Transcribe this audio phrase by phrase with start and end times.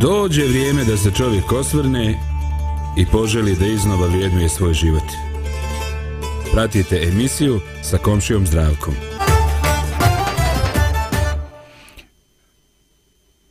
[0.00, 2.20] Dođe vrijeme da se čovjek osvrne
[2.98, 5.02] i poželi da iznova vrijednuje svoj život.
[6.52, 8.94] Pratite emisiju sa komšijom zdravkom.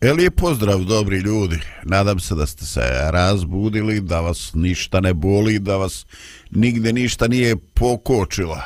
[0.01, 1.59] E lijep pozdrav, dobri ljudi.
[1.83, 6.05] Nadam se da ste se razbudili, da vas ništa ne boli, da vas
[6.51, 8.61] nigde ništa nije pokočila.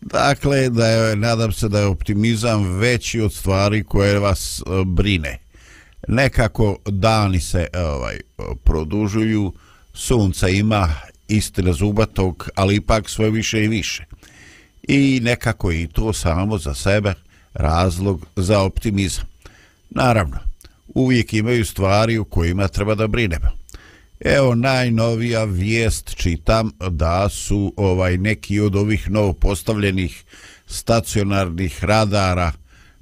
[0.00, 5.41] Dakle, da je, nadam se da je optimizam veći od stvari koje vas e, brine.
[6.08, 8.18] Nekako dani se e, ovaj
[8.64, 9.52] produžuju,
[9.94, 10.94] sunca ima
[11.28, 14.04] istina zubatog, ali ipak sve više i više.
[14.82, 17.14] I nekako i to samo za sebe
[17.54, 19.24] razlog za optimizam.
[19.90, 20.38] Naravno,
[20.94, 23.48] uvijek imaju stvari u kojima treba da brinemo.
[24.20, 30.24] Evo najnovija vijest čitam da su ovaj neki od ovih novo postavljenih
[30.66, 32.52] stacionarnih radara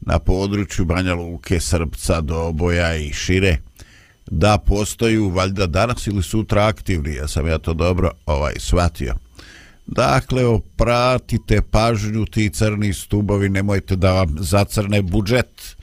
[0.00, 3.56] na području Banja Luke, Srpca, Doboja i šire
[4.30, 9.14] da postaju valjda danas ili sutra aktivni, ja sam ja to dobro ovaj shvatio.
[9.86, 15.76] Dakle, opratite pažnju ti crni stubovi, nemojte da vam zacrne budžet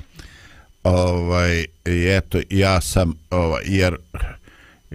[0.84, 3.96] ovaj eto ja sam ovaj jer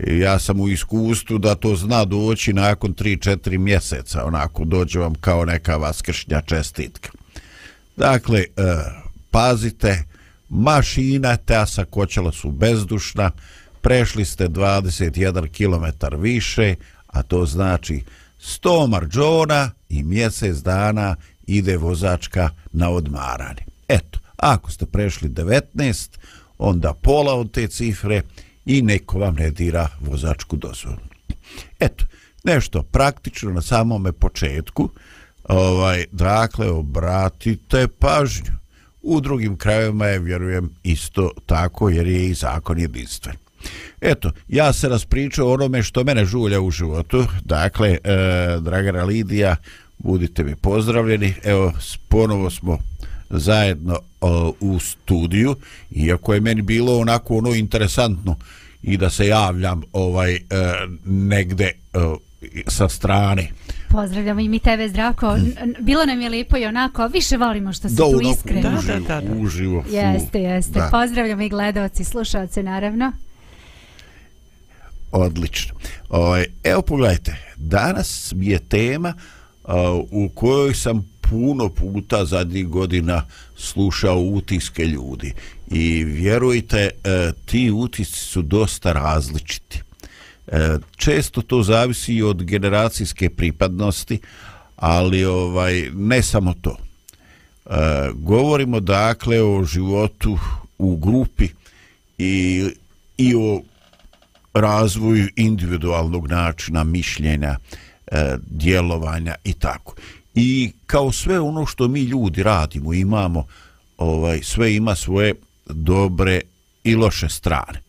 [0.06, 5.44] ja sam u iskustvu da to zna doći nakon 3-4 mjeseca onako dođe vam kao
[5.44, 7.10] neka vaskršnja čestitka
[7.96, 8.62] dakle eh,
[9.32, 10.04] pazite
[10.48, 13.30] mašina ta sa kočela su bezdušna
[13.80, 16.74] prešli ste 21 km više
[17.06, 18.04] a to znači
[18.40, 21.16] 100 marđona i mjesec dana
[21.46, 26.18] ide vozačka na odmaranje eto Ako ste prešli 19,
[26.58, 28.22] onda pola od te cifre
[28.66, 30.98] i neko vam ne dira vozačku dozvolu.
[31.80, 32.04] Eto,
[32.44, 34.90] nešto praktično na samome početku.
[35.44, 38.61] Ovaj, dakle, obratite pažnju.
[39.02, 43.36] U drugim krajevima je, vjerujem, isto tako jer je i zakon jedinstven.
[44.00, 47.26] Eto, ja se raspričao onome što mene žulja u životu.
[47.44, 47.98] Dakle, e,
[48.60, 49.56] Dragana Lidija,
[49.98, 51.34] budite mi pozdravljeni.
[51.44, 51.72] Evo,
[52.08, 52.78] ponovo smo
[53.30, 54.26] zajedno e,
[54.60, 55.56] u studiju
[55.90, 58.36] iako je meni bilo onako ono interesantno
[58.82, 60.40] i da se javljam ovaj e,
[61.04, 61.98] negde e,
[62.66, 63.48] sa strane.
[63.88, 65.36] Pozdravljamo i mi tebe zdravko.
[65.80, 69.00] Bilo nam je lijepo i onako više volimo što si da, tu iskreno da, da,
[69.00, 69.40] da, da.
[69.40, 69.94] uživo fu.
[69.94, 70.78] jeste, jeste.
[70.78, 70.88] Da.
[70.92, 73.12] pozdravljamo i gledalci slušalce naravno.
[75.12, 75.74] Odlično.
[76.08, 79.14] Ovaj, evo pogledajte danas mi je tema
[79.64, 79.72] uh,
[80.10, 83.26] u kojoj sam puno puta zadnjih godina
[83.56, 85.32] slušao utiske ljudi.
[85.70, 89.80] I vjerujte e, ti utisci su dosta različiti
[90.52, 94.18] E, često to zavisi od generacijske pripadnosti
[94.76, 96.76] ali ovaj ne samo to.
[96.76, 97.70] E,
[98.14, 100.38] govorimo dakle o životu
[100.78, 101.48] u grupi
[102.18, 102.64] i,
[103.18, 103.62] i o
[104.54, 107.56] razvoju individualnog načina mišljenja
[108.06, 109.94] e, djelovanja i tako.
[110.34, 113.46] I kao sve ono što mi ljudi radimo imamo
[113.98, 115.34] ovaj sve ima svoje
[115.66, 116.40] dobre
[116.84, 117.80] i loše strane.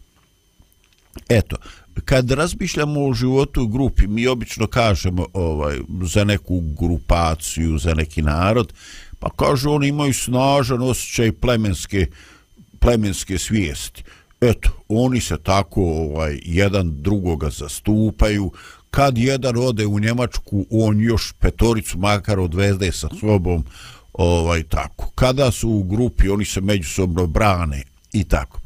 [1.30, 1.58] Eto
[2.06, 8.22] kad razmišljamo o životu u grupi mi obično kažemo ovaj za neku grupaciju za neki
[8.22, 8.74] narod
[9.20, 12.08] pa kažu oni imaju snažan osjećaj plemenske
[12.80, 14.04] plemenske svijesti
[14.42, 18.52] eto oni se tako ovaj jedan drugoga zastupaju
[18.94, 23.66] kad jedan ode u Njemačku, on još petoricu makar odvezde sa sobom,
[24.14, 25.12] ovaj tako.
[25.16, 28.60] Kada su u grupi, oni se međusobno brane i tako.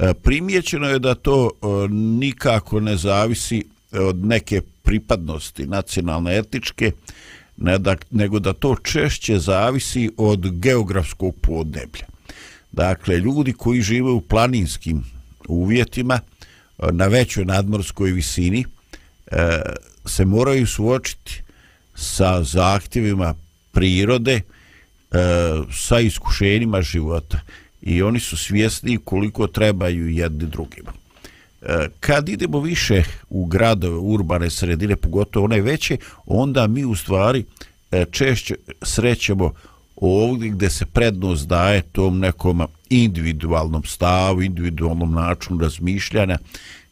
[0.00, 6.92] E, primjećeno je da to e, nikako ne zavisi e, od neke pripadnosti nacionalne etičke,
[7.56, 12.06] ne da, nego da to češće zavisi od geografskog podneblja.
[12.72, 15.04] Dakle, ljudi koji žive u planinskim
[15.48, 16.20] uvjetima,
[16.92, 18.64] na većoj nadmorskoj visini,
[20.06, 21.42] se moraju suočiti
[21.94, 23.34] sa zahtjevima
[23.72, 24.40] prirode,
[25.72, 27.40] sa iskušenjima života
[27.86, 30.92] i oni su svjesni koliko trebaju jedni drugima.
[31.62, 35.96] E, kad idemo više u gradove, urbane sredine, pogotovo one veće,
[36.26, 37.44] onda mi u stvari
[37.90, 39.52] e, češće srećemo
[39.96, 46.38] ovdje gdje se prednost daje tom nekom individualnom stavu, individualnom načinu razmišljanja.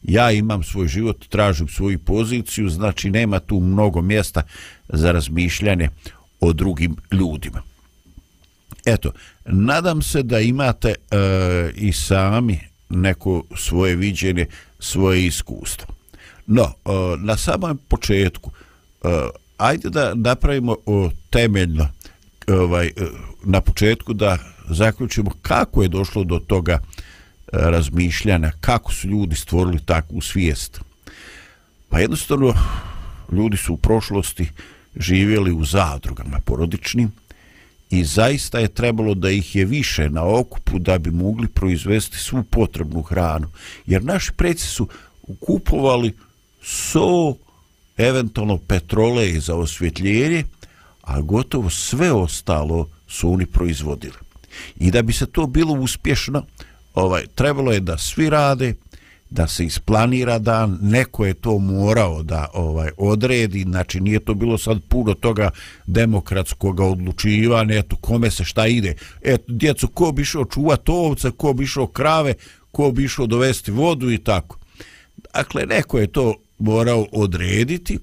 [0.03, 4.43] Ja imam svoj život, tražim svoju poziciju, znači nema tu mnogo mjesta
[4.89, 5.89] za razmišljanje
[6.39, 7.74] o drugim ljudima.
[8.85, 9.11] Eto,
[9.45, 11.17] nadam se da imate e,
[11.75, 12.59] i sami
[12.89, 14.45] neko svoje viđenje,
[14.79, 15.87] svoje iskustvo.
[16.47, 18.51] No, e, na samom početku,
[19.03, 19.07] e,
[19.57, 21.87] ajde da napravimo o, temeljno
[22.47, 22.91] ovaj, e,
[23.43, 24.37] na početku da
[24.69, 26.79] zaključimo kako je došlo do toga e,
[27.51, 30.81] razmišljanja, kako su ljudi stvorili takvu svijest.
[31.89, 32.53] Pa jednostavno,
[33.31, 34.51] ljudi su u prošlosti
[34.95, 37.11] živjeli u zadrugama porodičnim,
[37.89, 42.43] i zaista je trebalo da ih je više na okupu da bi mogli proizvesti svu
[42.43, 43.47] potrebnu hranu.
[43.85, 44.87] Jer naši preci su
[45.39, 46.13] kupovali
[46.63, 47.35] so,
[47.97, 50.43] eventualno petrole za osvjetljenje,
[51.01, 54.13] a gotovo sve ostalo su oni proizvodili.
[54.79, 56.45] I da bi se to bilo uspješno,
[56.93, 58.73] ovaj trebalo je da svi rade,
[59.29, 64.57] da se isplanira dan, neko je to morao da ovaj odredi, znači nije to bilo
[64.57, 65.49] sad puno toga
[65.85, 68.95] demokratskog odlučivanja, eto kome se šta ide.
[69.21, 72.33] Eto, djecu, ko bi išao čuvati ovce, ko bi išao krave,
[72.71, 74.57] ko bi išao dovesti vodu i tako.
[75.33, 77.99] Dakle, neko je to morao odrediti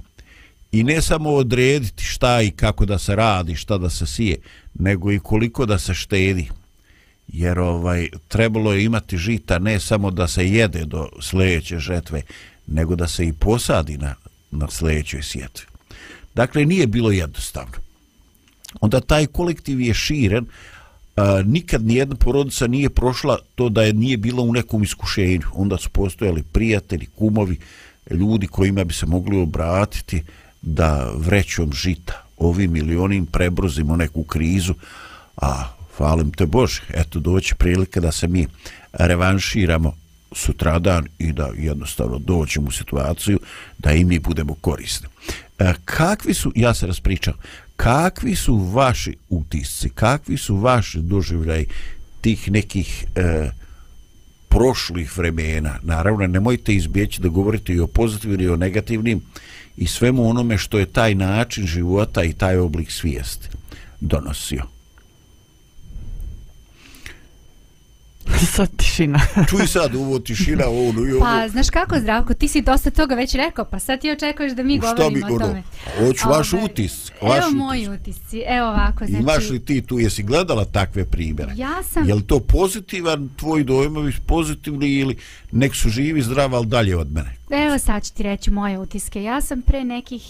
[0.73, 4.37] i ne samo odrediti šta i kako da se radi, šta da se sije,
[4.75, 6.49] nego i koliko da se štedi
[7.33, 12.23] jer ovaj trebalo je imati žita ne samo da se jede do sljedeće žetve,
[12.67, 14.15] nego da se i posadi na,
[14.51, 15.67] na sljedećoj sjetvi.
[16.35, 17.73] Dakle, nije bilo jednostavno.
[18.81, 20.47] Onda taj kolektiv je širen,
[21.17, 25.47] a, nikad nijedna porodica nije prošla to da je nije bilo u nekom iskušenju.
[25.53, 27.59] Onda su postojali prijatelji, kumovi,
[28.11, 30.23] ljudi kojima bi se mogli obratiti
[30.63, 34.75] da vrećom žita ovim ili onim prebrozimo neku krizu,
[35.37, 38.47] a hvalim te Bože, eto doći prilika da se mi
[38.93, 39.95] revanširamo
[40.35, 43.41] sutradan i da jednostavno dođemo u situaciju
[43.79, 45.09] da i mi budemo korisni.
[45.59, 47.35] E, kakvi su, ja se raspričam,
[47.77, 51.65] kakvi su vaši utisci, kakvi su vaši doživljaj
[52.21, 53.51] tih nekih e,
[54.49, 59.21] prošlih vremena, naravno nemojte izbjeći da govorite i o pozitivnim i o negativnim
[59.77, 63.49] i svemu onome što je taj način života i taj oblik svijesti
[64.01, 64.63] donosio.
[68.57, 69.21] sad tišina.
[69.51, 73.35] Čuj sad ovo tišina, ovo, no, Pa, znaš kako, Zdravko, ti si dosta toga već
[73.35, 75.63] rekao, pa sad ti očekuješ da mi govorimo bi, o tome.
[75.99, 77.11] Ono, hoću vaš Ove, utis.
[77.21, 79.23] Evo vaš moji utisci, evo ovako, znači...
[79.23, 81.53] Imaš li ti tu, jesi gledala takve primjere?
[81.57, 82.09] Ja sam...
[82.09, 85.17] Je li to pozitivan, tvoj dojmovi pozitivni ili
[85.53, 87.37] nek su živi, zdravi, ali dalje od mene?
[87.51, 89.23] Evo sad ću ti reći moje utiske.
[89.23, 90.23] Ja sam pre nekih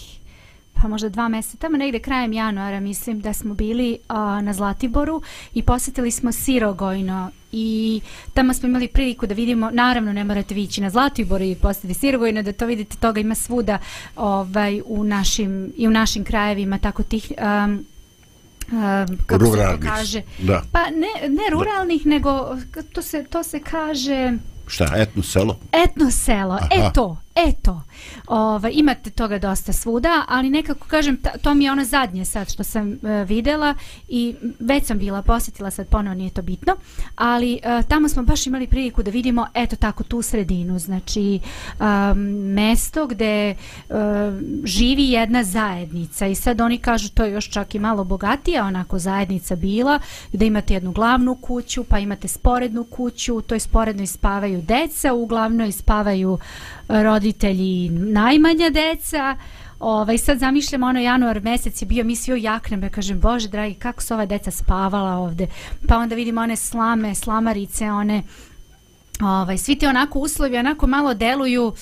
[0.81, 5.21] pa možda dva mjeseca, tamo negde krajem januara mislim da smo bili a, na Zlatiboru
[5.53, 8.01] i posjetili smo Sirogojno i
[8.33, 12.43] tamo smo imali priliku da vidimo, naravno ne morate vići na Zlatibor i posjetiti Sirogojno,
[12.43, 13.77] da to vidite, toga ima svuda
[14.15, 17.31] ovaj, u našim, i u našim krajevima, tako tih...
[17.65, 17.85] Um,
[18.71, 19.75] Um, kako ruralnih.
[19.75, 20.61] se to kaže Da.
[20.71, 22.09] pa ne, ne ruralnih da.
[22.09, 22.57] nego
[22.93, 24.33] to se, to se kaže
[24.67, 25.59] Šta, etno selo?
[25.71, 26.67] Etno selo, Aha.
[26.71, 27.81] e to, Eto,
[28.27, 32.25] ovaj, Ova, imate toga dosta svuda, ali nekako kažem, ta, to mi je ono zadnje
[32.25, 33.75] sad što sam e, videla
[34.07, 36.75] i već sam bila, posjetila sad ponovo, nije to bitno,
[37.15, 41.39] ali e, tamo smo baš imali priliku da vidimo, eto tako, tu sredinu, znači e,
[42.53, 43.55] mesto gde e,
[44.63, 48.99] živi jedna zajednica i sad oni kažu to je još čak i malo bogatija onako
[48.99, 49.99] zajednica bila,
[50.33, 55.25] gde imate jednu glavnu kuću, pa imate sporednu kuću, u toj sporednoj spavaju deca, u
[55.25, 56.37] glavnoj spavaju
[56.87, 59.37] roditelji najmanja deca.
[59.79, 62.59] Ovaj, sad zamišljam ono januar mjesec je bio mi svi u ja
[62.91, 65.47] kažem bože dragi kako su ova deca spavala ovde.
[65.87, 68.23] Pa onda vidimo one slame, slamarice, one
[69.21, 71.73] ovaj, svi ti onako uslovi onako malo deluju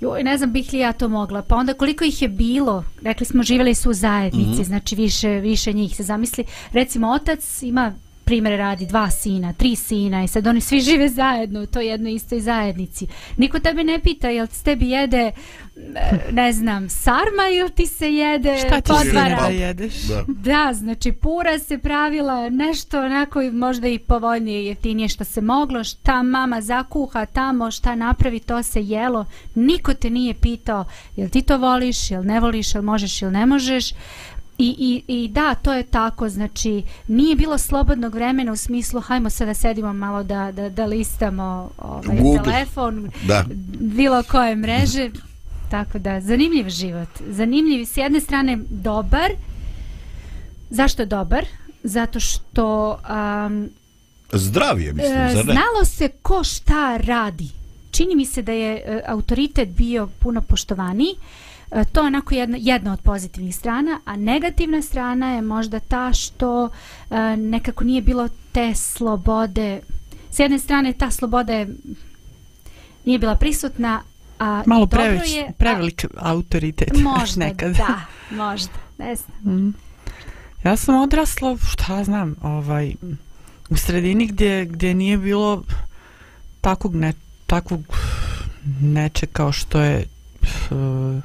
[0.00, 1.42] Joj, ne znam bih li ja to mogla.
[1.42, 4.66] Pa onda koliko ih je bilo, rekli smo živjeli su u zajednici, mm -hmm.
[4.66, 6.44] znači više, više njih se zamisli.
[6.72, 7.92] Recimo otac ima
[8.28, 12.12] primjer radi dva sina, tri sina i sad oni svi žive zajedno u toj jednoj
[12.12, 13.06] istoj zajednici.
[13.36, 15.32] Niko tebe ne pita jel s tebi jede
[16.32, 19.94] ne znam, sarma ili ti se jede Šta ti sine da jedeš?
[19.94, 20.24] Da.
[20.28, 26.22] da, znači pura se pravila nešto onako možda i povoljnije jeftinije što se moglo, šta
[26.22, 29.24] mama zakuha tamo, šta napravi, to se jelo.
[29.54, 30.84] Niko te nije pitao
[31.16, 33.92] jel ti to voliš, jel ne voliš, jel možeš ili ne možeš.
[34.58, 39.30] I, i, I da, to je tako, znači nije bilo slobodnog vremena u smislu hajmo
[39.30, 43.44] sada sedimo malo da, da, da listamo ovaj, telefon, da.
[43.80, 45.10] bilo koje mreže,
[45.70, 49.30] tako da, zanimljiv život, zanimljiv, s jedne strane dobar,
[50.70, 51.44] zašto je dobar?
[51.82, 52.98] zato što
[53.46, 53.70] um,
[54.32, 55.52] Zdravije, mislim, e, zar ne?
[55.52, 57.48] znalo se ko šta radi.
[57.90, 61.14] Čini mi se da je e, autoritet bio puno poštovaniji.
[61.92, 66.70] To je onako jedna, jedna od pozitivnih strana, a negativna strana je možda ta što
[67.10, 69.80] e, nekako nije bilo te slobode.
[70.30, 71.68] S jedne strane ta sloboda je
[73.04, 74.02] nije bila prisutna,
[74.38, 76.92] a Malo dobro preveć, je, a- prevelik autoritet.
[77.16, 77.76] Možda, nekad.
[77.76, 78.00] da,
[78.44, 79.54] možda, ne znam.
[79.56, 79.74] Mm.
[80.64, 82.94] Ja sam odrasla, šta znam, ovaj,
[83.70, 85.62] u sredini gdje, gdje nije bilo
[86.60, 87.12] takvog, ne,
[87.46, 87.80] takvog
[88.80, 90.06] neče kao što je
[90.70, 91.22] uh,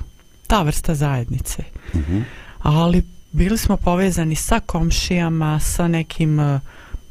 [0.53, 1.63] ta vrsta zajednice.
[1.95, 2.22] Mhm.
[2.60, 6.60] Ali bili smo povezani sa komšijama, sa nekim uh,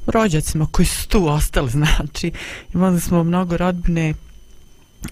[0.07, 2.33] rođacima koji su tu ostali, znači
[2.75, 4.15] imali smo mnogo rodbine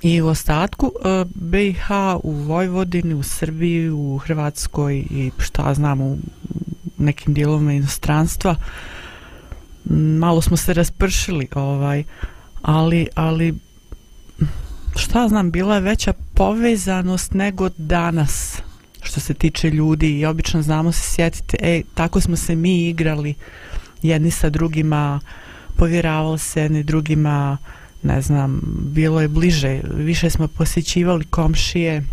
[0.03, 1.91] i u ostatku uh, BiH,
[2.23, 6.19] u Vojvodini, u Srbiji, u Hrvatskoj i šta znam u
[6.99, 8.55] nekim dijelovima inostranstva.
[10.19, 12.05] Malo smo se raspršili, ovaj,
[12.63, 13.55] ali, ali
[14.97, 18.59] šta znam, bila je veća povezanost nego danas
[19.03, 23.35] što se tiče ljudi i obično znamo se sjetiti, e, tako smo se mi igrali
[24.03, 25.21] jedni sa drugima,
[25.77, 27.59] povjeravali se jedni drugima,
[28.03, 28.61] ne znam,
[28.95, 32.05] bilo je bliže, više smo posjećivali komšije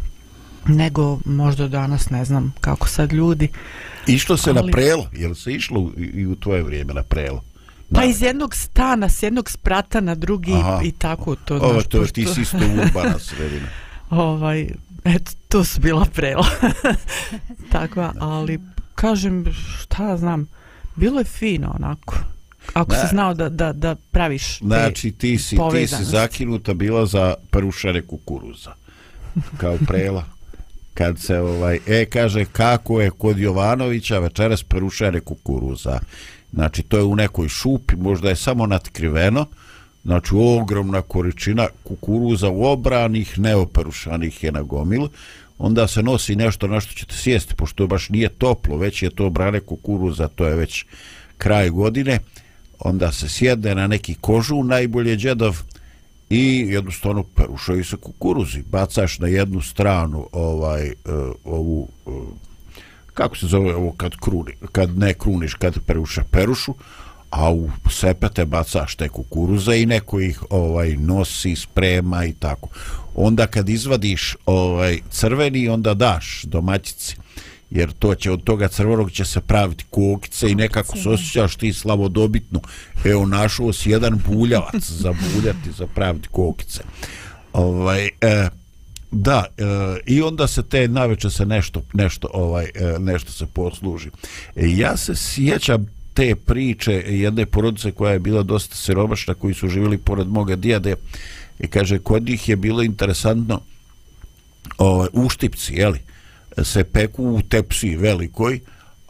[0.67, 3.47] nego možda danas, ne znam kako sad ljudi.
[4.07, 7.43] Išlo se Ali- na prelo, jel se išlo i u tvoje vrijeme na prelo?
[7.89, 10.81] Pa iz jednog stana, s jednog sprata na drugi Aha.
[10.83, 11.55] i tako to.
[11.55, 13.67] Ovo, znaš, to pošto- ti si isto urbana sredina.
[14.09, 14.67] ovaj,
[15.05, 16.47] eto, to su bila prela.
[17.71, 18.59] Takva, ali
[18.95, 19.45] kažem,
[19.79, 20.47] šta znam,
[20.95, 22.15] bilo je fino onako.
[22.73, 22.97] Ako Da.
[22.97, 28.01] si znao da, da, da praviš Znači, ti si, ti si zakinuta bila za perušare
[28.01, 28.71] kukuruza.
[29.57, 30.23] Kao prela.
[30.93, 35.99] Kad se, ovaj, e, kaže, kako je kod Jovanovića večeras perušare kukuruza.
[36.53, 39.45] Znači, to je u nekoj šupi, možda je samo natkriveno.
[40.05, 45.09] Znači, ogromna količina kukuruza u obranih, neoperušanih je na gomilu.
[45.57, 49.29] Onda se nosi nešto na što ćete sjesti, pošto baš nije toplo, već je to
[49.29, 50.85] brane kukuruza, to je već
[51.37, 52.19] kraj godine.
[52.79, 55.61] Onda se sjedne na neki kožu, najbolje džedov,
[56.29, 58.63] i jednostavno perušaju se kukuruzi.
[58.71, 60.93] Bacaš na jednu stranu ovaj, eh,
[61.43, 62.11] ovu, eh,
[63.17, 66.73] kako se zove ovo kad kruni, kad ne kruniš, kad peruša perušu,
[67.29, 72.69] a u sepete bacaš te kukuruze i neko ih ovaj nosi, sprema i tako.
[73.15, 77.15] Onda kad izvadiš ovaj crveni, onda daš domaćici
[77.69, 81.73] jer to će od toga crvenog će se praviti kokice i nekako se osjećaš ti
[81.73, 82.59] slavodobitno.
[83.05, 86.83] Evo, našao si jedan buljavac za buljati, za praviti kokice.
[87.53, 88.49] Ovaj, e,
[89.11, 89.63] da, e,
[90.05, 94.09] i onda se te naveče se nešto, nešto, ovaj, e, nešto se posluži.
[94.55, 99.67] E, ja se sjećam te priče jedne porodice koja je bila dosta siromašna, koji su
[99.67, 100.95] živjeli pored moga dijade
[101.59, 103.61] i kaže, kod njih je bilo interesantno
[104.77, 105.99] ovaj, uštipci, je li?
[106.63, 108.59] se peku u tepsi velikoj,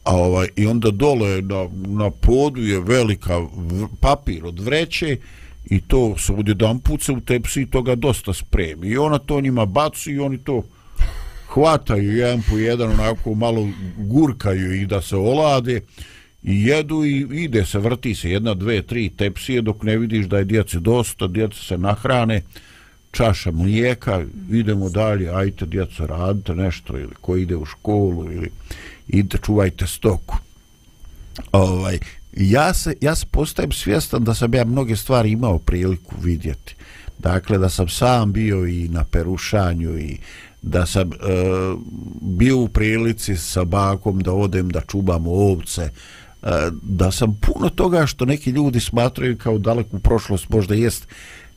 [0.04, 3.42] a ovaj, i onda dole na, na podu je velika
[4.00, 5.18] papir od vreće
[5.70, 8.88] i to se odjedan put se u tepsi i toga dosta spremi.
[8.88, 10.64] I ona to njima baci i oni to
[11.48, 15.82] hvataju jedan po jedan, onako malo gurkaju i da se olade
[16.44, 20.38] i jedu i ide se, vrti se jedna, dve, tri tepsije dok ne vidiš da
[20.38, 22.42] je djece dosta, djece se nahrane,
[23.12, 28.52] čaša mlijeka, idemo dalje, ajte djeca radite nešto ili ko ide u školu ili
[29.08, 30.38] idite čuvajte stoku.
[31.52, 32.00] Ovaj,
[32.40, 36.76] ja se, ja se postajem svjestan da sam ja mnoge stvari imao priliku vidjeti.
[37.20, 40.18] Dakle, da sam sam bio i na perušanju i
[40.62, 41.16] da sam e,
[42.22, 45.92] bio u prilici sa bakom da odem da čubam ovce, e,
[46.82, 51.08] da sam puno toga što neki ljudi smatraju kao daleku prošlost možda jest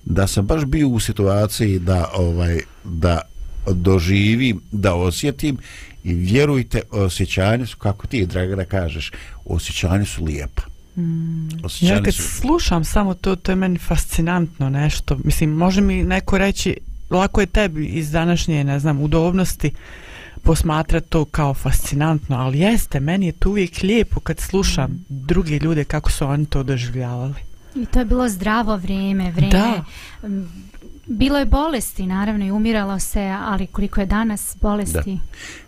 [0.05, 3.21] da sam baš bio u situaciji da ovaj da
[3.67, 5.59] doživim, da osjetim
[6.05, 9.13] i vjerujte, osjećanje su, kako ti, Dragana, kažeš,
[9.45, 10.70] osjećanje su lijepa.
[10.97, 11.49] Mm.
[11.51, 12.23] Ja Osjećanje kad su...
[12.23, 15.17] slušam samo to, to je meni fascinantno nešto.
[15.25, 16.77] Mislim, može mi neko reći,
[17.11, 19.71] lako je tebi iz današnje, ne znam, udobnosti
[20.43, 25.85] posmatrati to kao fascinantno, ali jeste, meni je to uvijek lijepo kad slušam druge ljude
[25.85, 27.50] kako su oni to doživljavali.
[27.75, 29.83] I to je bilo zdravo vrijeme, vrijeme.
[30.23, 30.27] Da.
[30.27, 30.49] m,
[31.12, 35.19] Bilo je bolesti, naravno, i umiralo se, ali koliko je danas bolesti.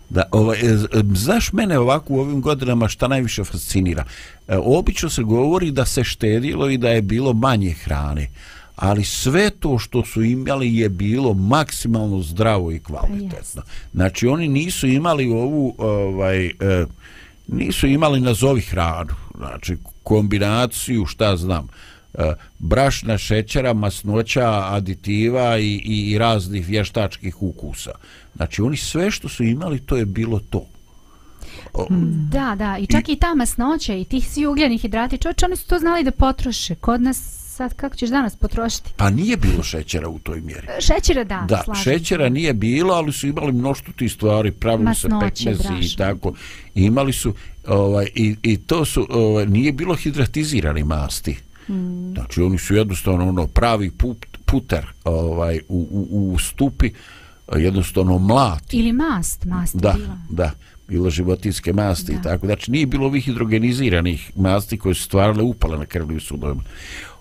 [0.09, 0.77] Da, ovaj, e, e,
[1.15, 4.03] znaš mene ovako u ovim godinama šta najviše fascinira?
[4.47, 8.29] E, obično se govori da se štedilo i da je bilo manje hrane,
[8.75, 13.61] ali sve to što su imali je bilo maksimalno zdravo i kvalitetno.
[13.93, 16.51] Znači oni nisu imali ovu ovaj e,
[17.47, 19.13] nisu imali nazovi hranu.
[19.37, 21.92] znači kombinaciju šta znam e,
[22.59, 27.91] brašna, šećera, masnoća, aditiva i, i, i raznih vještačkih ukusa.
[28.35, 30.65] Znači oni sve što su imali to je bilo to.
[32.31, 35.55] Da, da, i čak i, i ta masnoća i tih svi ugljeni hidrati, čovječ, oni
[35.55, 36.75] su to znali da potroše.
[36.75, 38.91] Kod nas sad, kako ćeš danas potrošiti?
[38.97, 40.67] pa nije bilo šećera u toj mjeri.
[40.79, 45.07] Šećera, da, Da, slažem šećera nije bilo, ali su imali mnoštvo tih stvari, pravili se
[45.21, 46.33] pekmezi i tako.
[46.75, 47.33] I imali su,
[47.67, 51.37] ovaj, i, i to su, ovaj, nije bilo hidratizirani masti.
[51.69, 52.13] Mm.
[52.13, 56.91] Znači, oni su jednostavno ono, pravi put, puter ovaj, u, u, u stupi,
[57.55, 58.77] jednostavno mlati.
[58.77, 60.17] Ili mast, mast Da, bila.
[60.29, 60.51] da,
[60.87, 62.19] bilo životinske masti Da.
[62.19, 62.45] i tako.
[62.45, 66.63] Znači, nije bilo ovih hidrogeniziranih masti koje su stvarale upale na krvnim sudovima.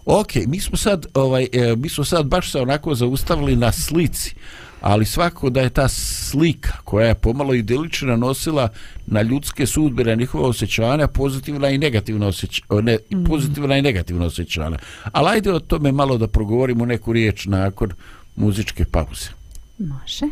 [0.05, 4.35] Ok, mi smo sad, ovaj, e, mi smo sad baš se onako zaustavili na slici,
[4.83, 8.69] ali svako da je ta slika koja je pomalo idilična nosila
[9.07, 12.99] na ljudske sudbe, na njihova osjećanja, pozitivna i negativna osjećanja, ne,
[13.29, 14.79] pozitivna i negativna osjećanja.
[15.13, 17.91] Ali ajde o tome malo da progovorimo neku riječ nakon
[18.37, 19.29] muzičke pauze.
[19.79, 20.27] Može.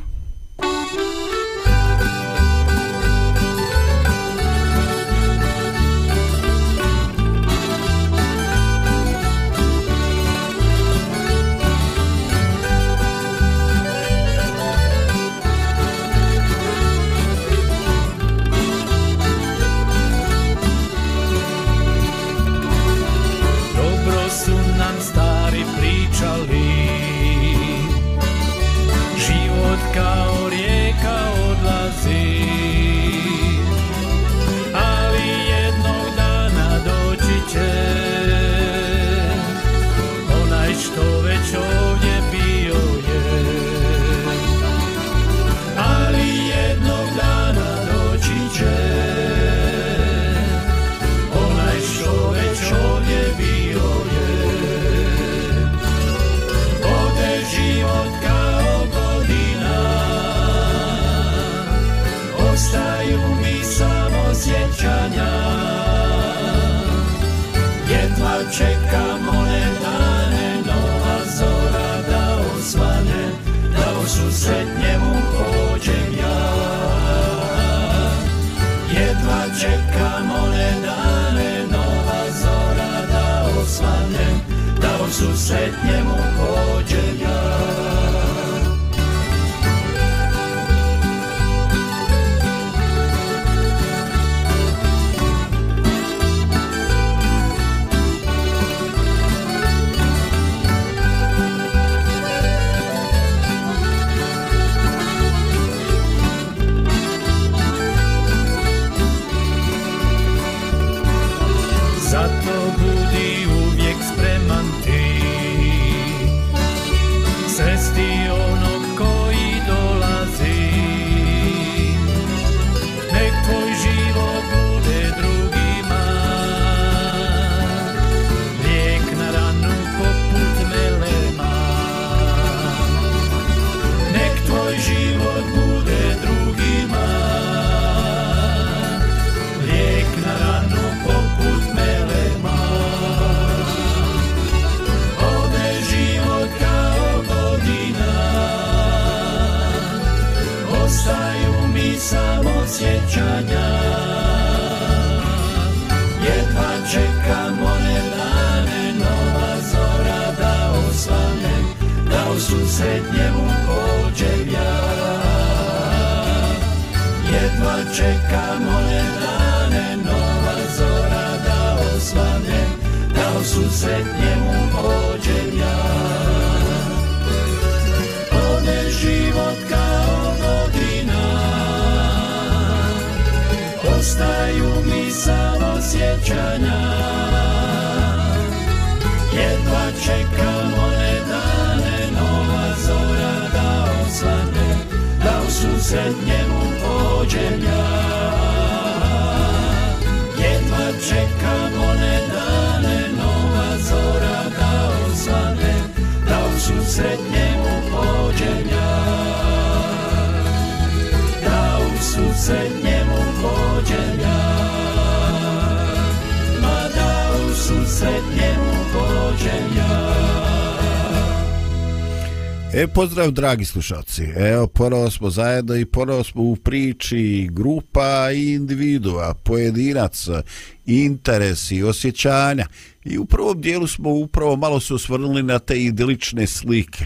[222.95, 224.23] Pozdrav dragi slušalci.
[224.37, 230.43] Evo, ponovo smo zajedno i ponovo smo u priči grupa i individua, pojedinaca,
[230.87, 232.67] interesi, osjećanja.
[233.05, 237.05] I u prvom dijelu smo upravo malo se osvrnuli na te idilične slike.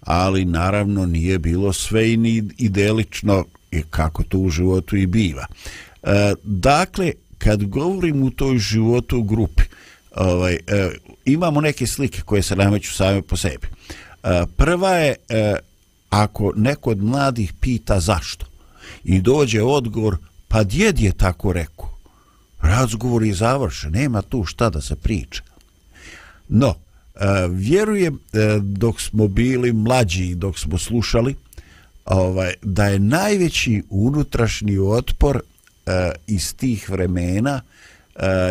[0.00, 5.46] Ali naravno nije bilo sve i ni idelično i kako to u životu i biva.
[6.02, 9.62] E, dakle, kad govorim u toj životu u grupi,
[10.14, 10.90] ovaj, e,
[11.24, 13.66] imamo neke slike koje se nameću same po sebi.
[14.26, 15.56] E, prva je e,
[16.10, 18.46] ako neko od mladih pita zašto
[19.04, 20.16] i dođe odgovor
[20.48, 21.98] pa djed je tako rekao.
[22.60, 25.42] Razgovor je završen nema tu šta da se priča.
[26.48, 27.18] No e,
[27.50, 28.18] vjerujem
[28.62, 31.34] dok smo bili mlađi dok smo slušali
[32.04, 35.40] ovaj da je najveći unutrašnji otpor
[36.26, 37.60] iz tih vremena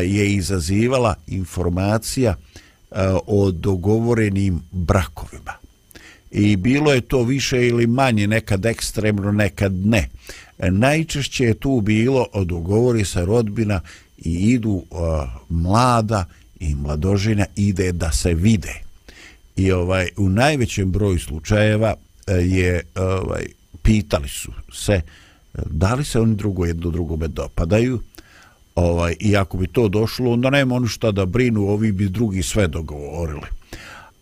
[0.03, 2.35] je izazivala informacija
[3.27, 5.64] o dogovorenim brakovima
[6.37, 10.09] i bilo je to više ili manje nekad ekstremno nekad ne.
[10.59, 13.81] E, najčešće je tu bilo od ugovori sa rodbina
[14.17, 14.99] i idu uh,
[15.49, 16.25] mlada
[16.59, 18.73] i mladožina ide da se vide.
[19.55, 21.93] I ovaj u najvećem broju slučajeva
[22.27, 23.45] e, je ovaj
[23.81, 25.01] pitali su se e,
[25.65, 27.99] da li se oni drugo jedno drugome dopadaju
[28.75, 32.43] ovaj i ako bi to došlo onda nema ono šta da brinu ovi bi drugi
[32.43, 33.47] sve dogovorili.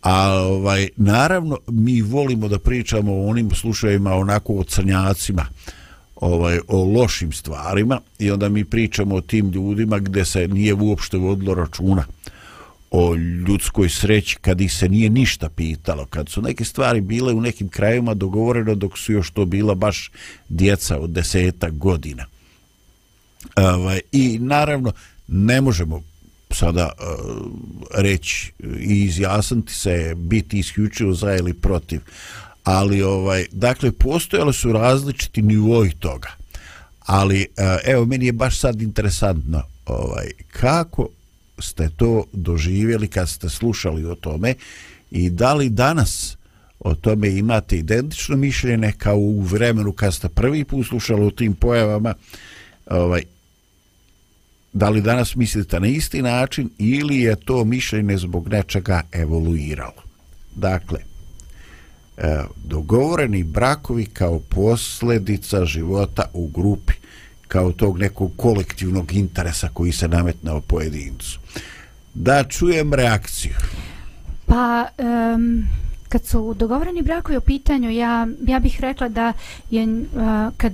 [0.04, 5.46] A ovaj, naravno, mi volimo da pričamo o onim slušajima onako o crnjacima,
[6.16, 11.16] ovaj, o lošim stvarima i onda mi pričamo o tim ljudima gdje se nije uopšte
[11.16, 12.04] vodilo računa
[12.90, 13.14] o
[13.48, 17.68] ljudskoj sreći kad ih se nije ništa pitalo, kad su neke stvari bile u nekim
[17.68, 20.10] krajima dogovoreno dok su još to bila baš
[20.48, 22.26] djeca od deseta godina.
[23.56, 24.92] Ovaj, I naravno,
[25.28, 26.02] ne možemo
[26.54, 27.46] sada e, uh,
[27.94, 32.00] reći i izjasniti se biti isključivo za ili protiv.
[32.64, 36.30] Ali ovaj dakle postojali su različiti nivoi toga.
[37.00, 41.08] Ali uh, evo meni je baš sad interesantno ovaj kako
[41.58, 44.54] ste to doživjeli kad ste slušali o tome
[45.10, 46.36] i da li danas
[46.80, 51.54] o tome imate identično mišljenje kao u vremenu kad ste prvi put slušali o tim
[51.54, 52.14] pojavama
[52.86, 53.22] ovaj
[54.74, 60.02] da li danas mislite na isti način ili je to mišljenje zbog nečega evoluiralo.
[60.54, 60.98] Dakle,
[62.16, 66.92] e, dogovoreni brakovi kao posljedica života u grupi,
[67.48, 71.38] kao tog nekog kolektivnog interesa koji se nametnao pojedincu.
[72.14, 73.54] Da čujem reakciju.
[74.46, 75.64] Pa, um,
[76.08, 79.32] kad su dogovoreni brakovi u pitanju, ja, ja bih rekla da
[79.70, 79.98] je, uh,
[80.56, 80.72] kad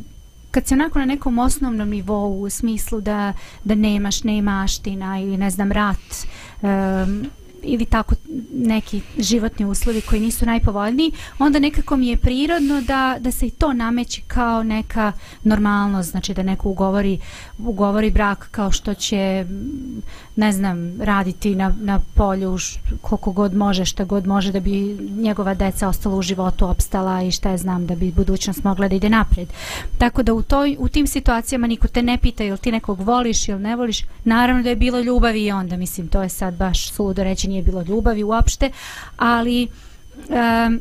[0.50, 3.32] kad se onako na nekom osnovnom nivou u smislu da,
[3.64, 6.26] da nemaš nemaština ili ne znam rat
[6.62, 7.26] um,
[7.62, 8.14] ili tako
[8.52, 13.50] neki životni uslovi koji nisu najpovoljniji, onda nekako mi je prirodno da, da se i
[13.50, 15.12] to nameći kao neka
[15.44, 17.18] normalnost, znači da neko ugovori,
[17.58, 19.46] ugovori brak kao što će
[20.40, 22.58] ne znam, raditi na, na polju
[23.00, 27.30] koliko god može, šta god može da bi njegova deca ostala u životu, opstala i
[27.30, 29.48] šta je znam da bi budućnost mogla da ide napred.
[29.98, 33.48] Tako da u, toj, u tim situacijama niko te ne pita ili ti nekog voliš
[33.48, 36.90] ili ne voliš, naravno da je bilo ljubavi i onda, mislim, to je sad baš
[36.90, 38.70] suludo reći nije bilo ljubavi uopšte,
[39.16, 39.68] ali
[40.28, 40.80] um,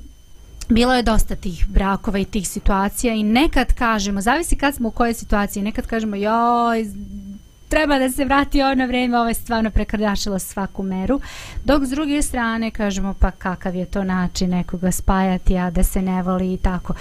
[0.70, 4.92] bilo je dosta tih brakova i tih situacija i nekad kažemo, zavisi kad smo u
[4.92, 6.86] kojoj situaciji, nekad kažemo joj,
[7.70, 11.22] treba da se vrati ono vrijeme, ovo je stvarno prekrdašilo svaku meru,
[11.64, 16.02] dok s druge strane kažemo pa kakav je to način nekoga spajati, a da se
[16.02, 16.94] ne voli i tako.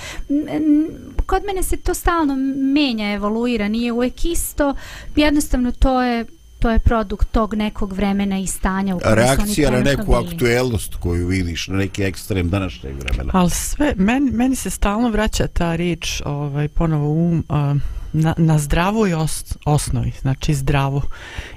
[1.26, 2.36] Kod mene se to stalno
[2.74, 4.74] menja, evoluira, nije uvek isto,
[5.16, 6.24] jednostavno to je
[6.58, 10.26] to je produkt tog nekog vremena i stanja u reakcija na neku bili.
[10.26, 15.46] aktuelnost koju vidiš na neki ekstrem današnjeg vremena ali sve meni, meni se stalno vraća
[15.46, 17.76] ta riječ ovaj ponovo um uh,
[18.12, 21.02] na, na zdravoj os, osnovi znači zdravo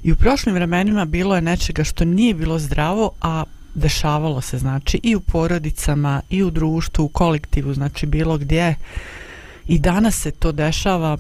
[0.03, 3.43] i u prošlim vremenima bilo je nečega što nije bilo zdravo a
[3.75, 8.75] dešavalo se znači i u porodicama i u društvu u kolektivu znači bilo gdje
[9.67, 11.17] i danas se to dešava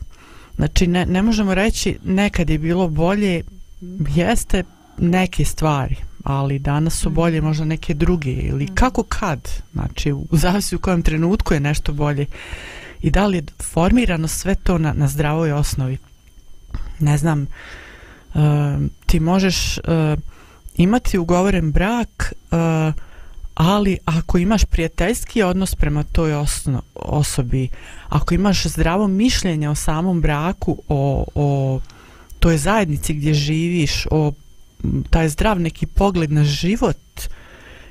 [0.55, 3.43] znači ne, ne možemo reći nekad je bilo bolje
[4.15, 4.63] jeste
[4.97, 7.47] neke stvari, ali danas su bolje mhm.
[7.47, 8.73] možda neke druge ili mhm.
[8.73, 12.25] kako kad, znači u zavisi u kojem trenutku je nešto bolje
[13.01, 15.97] i da li je formirano sve to na, na zdravoj osnovi.
[16.99, 17.47] Ne znam,
[18.33, 18.41] uh,
[19.05, 19.83] ti možeš uh,
[20.77, 22.93] imati ugovoren brak, uh,
[23.53, 27.69] ali ako imaš prijateljski odnos prema toj osno, osobi,
[28.09, 31.79] ako imaš zdravo mišljenje o samom braku, o, o
[32.39, 34.31] toj zajednici gdje živiš, o
[35.09, 36.97] taj zdrav neki pogled na život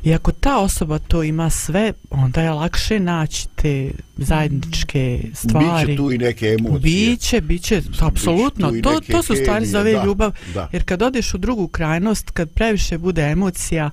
[0.05, 5.87] I ako ta osoba to ima sve, onda je lakše naći te zajedničke stvari.
[5.87, 6.81] Biće tu i neke emocije.
[6.81, 8.77] Biće, biće, apsolutno.
[8.77, 10.33] i To, to su stvari hemije, zove da, ljubav.
[10.55, 10.69] da.
[10.73, 13.91] Jer kad odeš u drugu krajnost, kad previše bude emocija,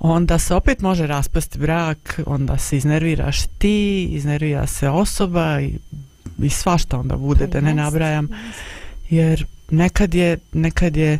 [0.00, 5.78] onda se opet može raspasti brak, onda se iznerviraš ti, iznervira se osoba i,
[6.42, 8.28] i svašta onda bude, da ne nabrajam.
[9.10, 11.18] Jer nekad je, nekad je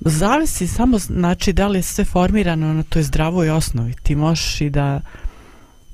[0.00, 3.94] zavisi samo znači da li je sve formirano na toj zdravoj osnovi.
[4.02, 5.00] Ti možeš i da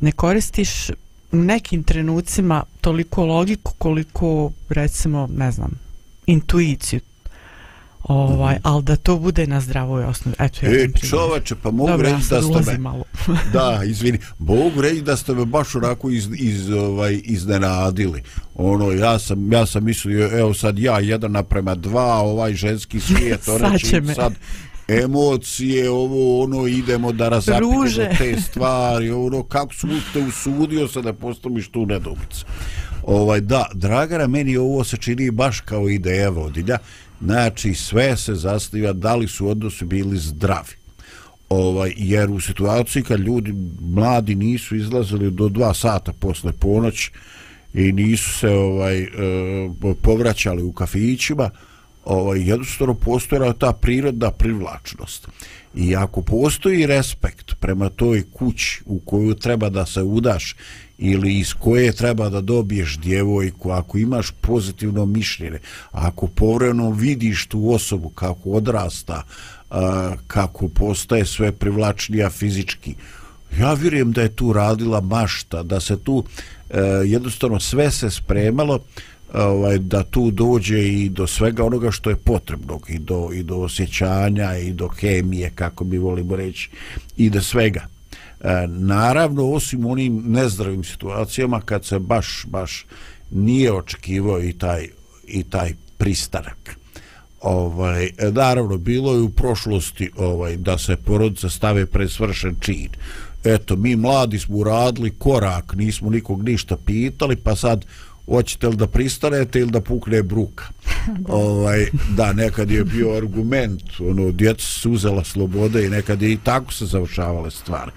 [0.00, 0.90] ne koristiš
[1.32, 5.70] u nekim trenucima toliko logiku koliko recimo, ne znam,
[6.26, 7.00] intuiciju.
[8.08, 10.36] Ovaj, ali da to bude na zdravoj osnovi.
[10.38, 10.72] Eto, ja.
[10.72, 12.78] E, čovače, pa mogu Dobro, ja reći sad da ste me...
[12.78, 13.04] malo.
[13.52, 14.18] Da, izvini.
[14.38, 18.22] Mogu reći da ste me baš onako iz, iz, ovaj, iznenadili.
[18.54, 23.48] Ono, ja sam, ja sam mislio, evo sad ja jedan naprema dva, ovaj ženski svijet,
[23.54, 24.14] ono Sad čim me.
[24.14, 24.32] sad
[24.88, 27.84] emocije, ovo, ono, idemo da razapimo
[28.18, 32.46] te stvari, ono, kako su te usudio se da postaviš tu nedomicu.
[33.02, 36.78] Ovaj, da, Dragana, meni ovo se čini baš kao ideja vodilja,
[37.20, 40.74] znači sve se zasniva da li su odnosi bili zdravi.
[41.48, 47.10] Ovaj, jer u situaciji kad ljudi mladi nisu izlazili do dva sata posle ponoć
[47.74, 49.08] i nisu se ovaj e,
[50.02, 51.50] povraćali u kafićima
[52.04, 55.28] ovaj, jednostavno postojala ta prirodna privlačnost.
[55.74, 60.56] I ako postoji respekt prema toj kući u koju treba da se udaš
[60.98, 65.58] ili iz koje treba da dobiješ djevojku, ako imaš pozitivno mišljenje,
[65.90, 69.22] ako povremeno vidiš tu osobu kako odrasta,
[70.26, 72.94] kako postaje sve privlačnija fizički,
[73.58, 76.24] ja vjerujem da je tu radila mašta, da se tu
[76.70, 78.80] e, jednostavno sve se spremalo
[79.34, 83.56] ovaj, da tu dođe i do svega onoga što je potrebno i do, i do
[83.56, 86.70] osjećanja i do hemije kako mi volimo reći
[87.16, 87.95] i do svega
[88.68, 92.86] naravno osim onim nezdravim situacijama kad se baš baš
[93.30, 94.88] nije očekivao i taj
[95.26, 96.76] i taj pristanak.
[97.40, 102.88] Ovaj naravno bilo je u prošlosti ovaj da se porodice stave pred svršen čin.
[103.44, 107.84] Eto mi mladi smo uradili korak nismo nikog ništa pitali pa sad
[108.26, 110.64] hoćete li da pristanete ili da pukne bruka?
[111.28, 116.38] Ovaj da nekad je bio argument ono djeca su uzela slobode i nekad je i
[116.44, 117.92] tako se završavale stvari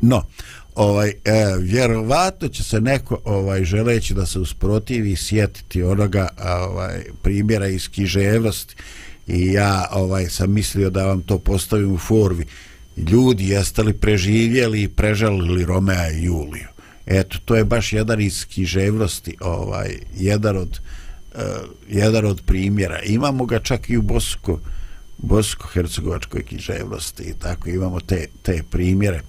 [0.00, 0.24] no
[0.74, 1.14] ovaj e,
[1.60, 6.28] vjerovatno će se neko ovaj želeći da se usprotivi sjetiti onoga
[6.68, 8.74] ovaj primjera iz književnosti.
[9.26, 12.44] I ja ovaj sam mislio da vam to postavim u formi.
[12.96, 16.68] Ljudi jeste li preživjeli i prežalili Romea i Juliju?
[17.06, 20.80] Eto to je baš jedan iz književnosti ovaj jedan od
[21.34, 21.40] eh,
[21.88, 23.00] jedan od primjera.
[23.02, 24.60] Imamo ga čak i u Bosko
[25.22, 29.20] bosko-hercegovačkoj književnosti i tako imamo te, te primjere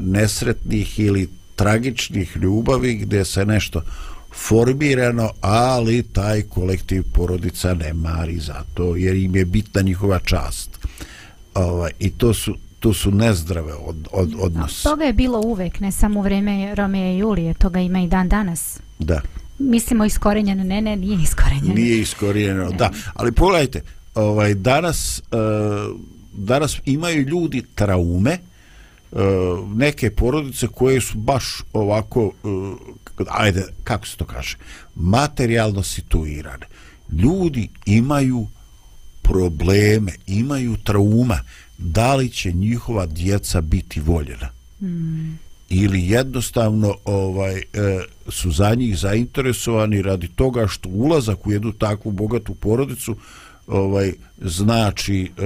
[0.00, 3.82] nesretnih ili tragičnih ljubavi gdje se nešto
[4.34, 10.70] formirano, ali taj kolektiv porodica ne mari za to, jer im je bitna njihova čast.
[11.54, 14.82] Ovaj, I to su, to su nezdrave od, od, odnos.
[14.82, 18.28] Toga je bilo uvek, ne samo u vreme Romeja i Julije, toga ima i dan
[18.28, 18.78] danas.
[18.98, 19.20] Da.
[19.58, 21.74] Mislimo iskorenjeno, ne, ne, nije iskorenjeno.
[21.74, 22.90] Nije iskorijeno, da.
[23.14, 23.82] Ali pogledajte,
[24.14, 26.00] ovaj, danas, uh,
[26.32, 28.51] danas imaju ljudi traume, uh,
[29.74, 32.76] neke porodice koje su baš ovako, uh,
[33.30, 34.56] ajde, kako se to kaže,
[34.94, 36.66] materijalno situirane.
[37.12, 38.46] Ljudi imaju
[39.22, 41.40] probleme, imaju trauma,
[41.78, 44.48] da li će njihova djeca biti voljena.
[44.80, 45.38] Mm.
[45.68, 47.62] ili jednostavno ovaj e,
[48.28, 53.16] su za njih zainteresovani radi toga što ulazak u jednu takvu bogatu porodicu
[53.66, 55.42] ovaj znači e,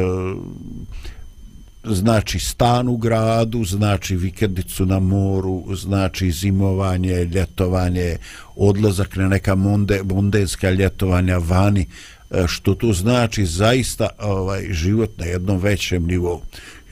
[1.94, 8.16] znači stan u gradu, znači vikendicu na moru, znači zimovanje, ljetovanje,
[8.56, 11.86] odlazak na neka monde, mondenska ljetovanja vani,
[12.30, 16.42] e, što to znači zaista ovaj život na jednom većem nivou.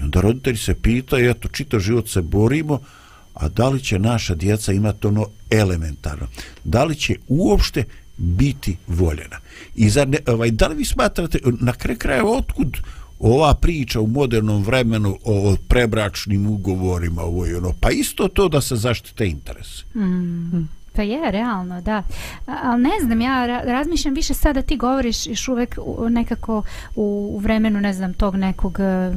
[0.01, 2.81] I onda roditelji se pitaju, eto, čito život se borimo,
[3.35, 6.27] a da li će naša djeca imati ono elementarno?
[6.65, 7.85] Da li će uopšte
[8.17, 9.37] biti voljena?
[9.75, 12.79] I za ne, ovaj, da li vi smatrate, na kraju kraja, otkud
[13.25, 18.61] ova priča u modernom vremenu o prebračnim ugovorima, ovo i ono, pa isto to da
[18.61, 19.85] se zaštite interese.
[19.97, 20.69] Mm.
[20.93, 22.03] Pa je, realno, da.
[22.47, 26.63] Ali ne znam, ja ra- razmišljam više sada ti govoriš još uvek u- nekako
[26.95, 29.13] u, u vremenu, ne znam, tog nekog e,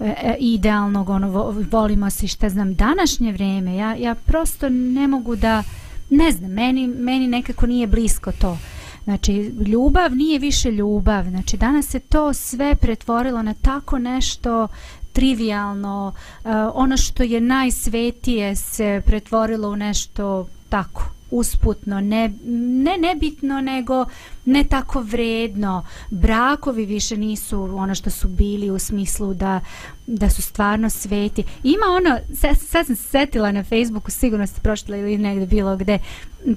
[0.00, 5.36] e, idealnog, ono, vo- volimo se šta znam, današnje vrijeme, ja, ja prosto ne mogu
[5.36, 5.62] da,
[6.10, 8.58] ne znam, meni, meni nekako nije blisko to.
[9.04, 9.32] Znači,
[9.66, 11.24] ljubav nije više ljubav.
[11.24, 14.68] Znači, danas se to sve pretvorilo na tako nešto
[15.12, 16.12] trivialno.
[16.44, 23.60] Uh, eh, ono što je najsvetije se pretvorilo u nešto tako usputno, ne, ne nebitno,
[23.60, 24.04] nego
[24.44, 25.86] ne tako vredno.
[26.10, 29.60] Brakovi više nisu ono što su bili u smislu da,
[30.06, 31.44] da su stvarno sveti.
[31.62, 35.76] Ima ono, sad, sad sam se setila na Facebooku, sigurno ste prošli ili negde bilo
[35.76, 35.98] gde,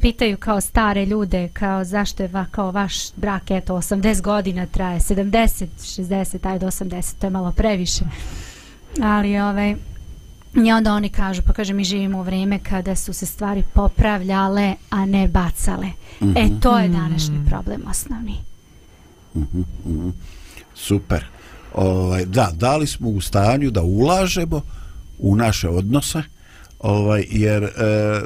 [0.01, 4.99] pitaju kao stare ljude, kao zašto je va, kao vaš brak, eto, 80 godina traje,
[4.99, 8.03] 70, 60, ajde 80, to je malo previše.
[9.01, 9.75] Ali, ovaj,
[10.55, 14.73] I onda oni kažu, pa kaže mi živimo u vrijeme kada su se stvari popravljale,
[14.89, 15.87] a ne bacale.
[16.21, 16.57] Mm -hmm.
[16.57, 18.35] E, to je današnji problem osnovni.
[19.35, 19.41] Mm
[19.85, 20.11] -hmm.
[20.75, 21.25] Super.
[21.73, 24.61] Ovaj, da, da li smo u stanju da ulažemo
[25.19, 26.23] u naše odnose,
[26.79, 27.69] ovaj, jer e,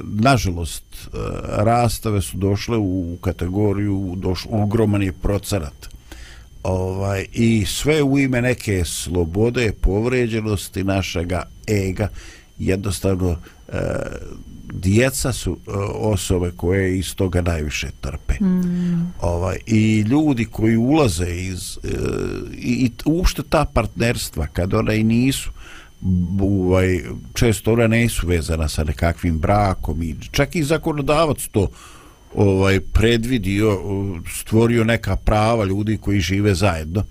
[0.04, 1.08] nažalost e,
[1.48, 5.97] rastave su došle u kategoriju, došlo, ogroman je procenat
[6.68, 12.10] ovaj i sve u ime neke slobode povređenosti našega ega
[12.60, 13.80] jednostavno e,
[14.74, 19.14] djeca su e, osobe koje iz toga najviše trpe mm.
[19.22, 21.88] ovaj i ljudi koji ulaze iz e,
[22.58, 25.50] i, i uopšte ta partnerstva kad ona i nisu
[26.42, 27.02] ovaj
[27.34, 31.70] često ona nisu vezana sa nekakvim brakom i čak i zakonodavac to
[32.38, 33.80] ovaj predvidio
[34.40, 37.04] stvorio neka prava ljudi koji žive zajedno.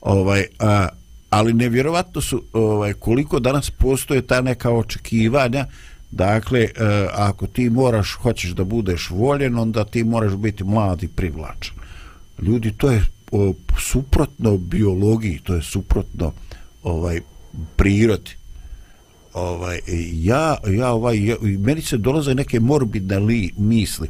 [0.00, 0.88] Ovaj a,
[1.30, 5.66] ali nevjerovatno su ovaj koliko danas postoje ta neka očekivanja
[6.10, 11.02] dakle a, e, ako ti moraš hoćeš da budeš voljen onda ti moraš biti mlad
[11.02, 11.76] i privlačan.
[12.42, 13.02] Ljudi to je
[13.32, 16.32] o, suprotno biologiji to je suprotno
[16.82, 17.20] ovaj
[17.76, 18.30] prirodi.
[19.34, 19.80] Ovaj
[20.12, 24.08] ja ja ovaj ja, meni se dolaze neke morbidne li, misli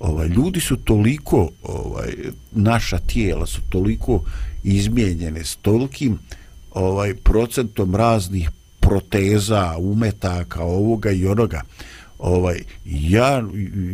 [0.00, 2.14] ovaj ljudi su toliko ovaj
[2.52, 4.22] naša tijela su toliko
[4.64, 6.18] izmijenjene s tolikim
[6.72, 11.62] ovaj procentom raznih proteza, umetaka, ovoga i onoga.
[12.18, 13.42] Ovaj ja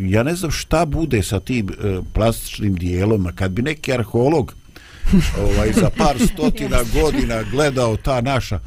[0.08, 4.54] ja ne znam šta bude sa tim e, plastičnim dijelom, kad bi neki arheolog
[5.38, 8.60] ovaj za par stotina godina gledao ta naša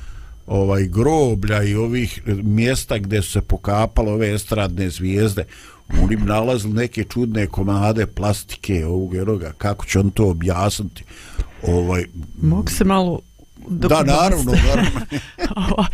[0.48, 5.46] ovaj groblja i ovih mjesta gdje su se pokapalo ove estradne zvijezde
[6.04, 11.04] oni nalazili neke čudne komade plastike ovog eroga, kako će on to objasniti?
[11.64, 12.06] Ovaj
[12.42, 13.20] mogu se malo
[13.68, 15.02] da naravno, naravno.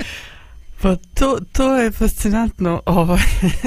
[0.82, 3.22] pa to, to je fascinantno ovaj,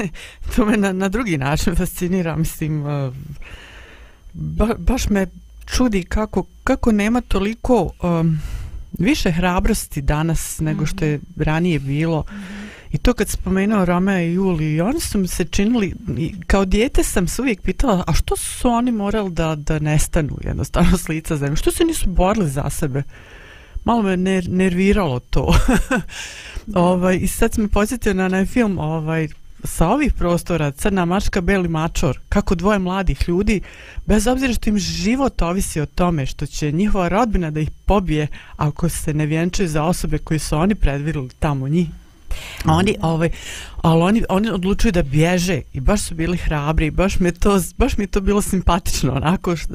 [0.55, 3.13] to me na, na drugi način fascinira mislim uh,
[4.33, 5.27] ba, baš me
[5.65, 8.39] čudi kako, kako nema toliko um,
[8.99, 12.25] više hrabrosti danas nego što je ranije bilo.
[12.31, 15.93] Mm -hmm I to kad spomenuo Romeo i Juli, oni su mi se činili,
[16.47, 20.97] kao dijete sam se uvijek pitala, a što su oni morali da, da nestanu jednostavno
[20.97, 21.55] s lica zemlje?
[21.55, 23.03] Što se nisu borili za sebe?
[23.83, 25.53] Malo me ner nerviralo to.
[26.75, 29.27] ovaj, I sad sam me posjetio na onaj film ovaj,
[29.63, 33.61] sa ovih prostora, Crna mačka, Beli mačor, kako dvoje mladih ljudi,
[34.05, 38.27] bez obzira što im život ovisi o tome, što će njihova rodbina da ih pobije
[38.57, 41.87] ako se ne vjenčaju za osobe koje su oni predvidili tamo njih
[42.65, 43.29] oni ovaj
[43.81, 47.59] ali oni oni odlučuju da bježe i baš su bili hrabri i baš mi to
[47.77, 49.73] baš mi to bilo simpatično onako što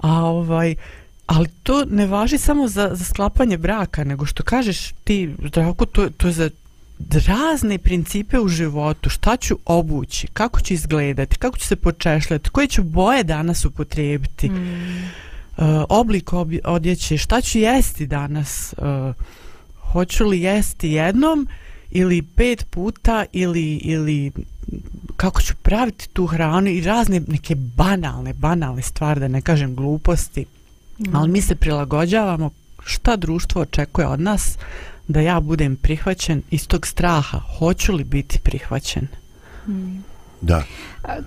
[0.00, 0.74] a ovaj
[1.26, 6.08] ali to ne važi samo za, za sklapanje braka nego što kažeš ti Zdravko to
[6.16, 6.50] to je za
[7.26, 12.66] razne principe u životu šta ću obući kako ću izgledati kako ću se počešljati koje
[12.66, 15.10] ću boje danas upotrijebiti mm.
[15.56, 16.30] uh, oblik
[16.64, 19.14] odjeće šta ću jesti danas uh,
[19.92, 21.48] hoću li jesti jednom
[21.94, 24.32] ili pet puta ili, ili
[25.16, 30.46] kako ću praviti tu hranu i razne neke banalne, banalne stvari, da ne kažem gluposti.
[30.98, 31.16] Mm.
[31.16, 32.50] Ali mi se prilagođavamo
[32.84, 34.58] šta društvo očekuje od nas
[35.08, 37.40] da ja budem prihvaćen iz tog straha.
[37.58, 39.08] Hoću li biti prihvaćen?
[39.68, 40.13] Mm.
[40.44, 40.62] Da.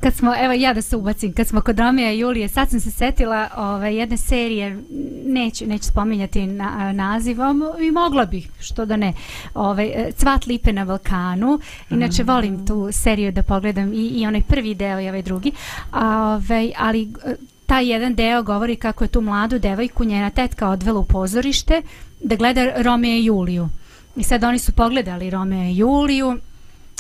[0.02, 2.80] Kad smo, evo ja da se ubacim, kad smo kod Romija i Julije, sad sam
[2.80, 4.84] se setila ove, jedne serije,
[5.26, 9.14] neću, neću spominjati na, nazivom, i mogla bih, što da ne,
[9.54, 12.28] ove, Cvat lipe na Balkanu, inače mm.
[12.28, 15.52] volim tu seriju da pogledam i, i onaj prvi deo i ovaj drugi,
[15.92, 17.14] a, ove, ali
[17.66, 21.82] taj jedan deo govori kako je tu mladu devojku njena tetka odvela u pozorište
[22.24, 23.70] da gleda Romija i Juliju.
[24.16, 26.38] I sad oni su pogledali Romeo i Juliju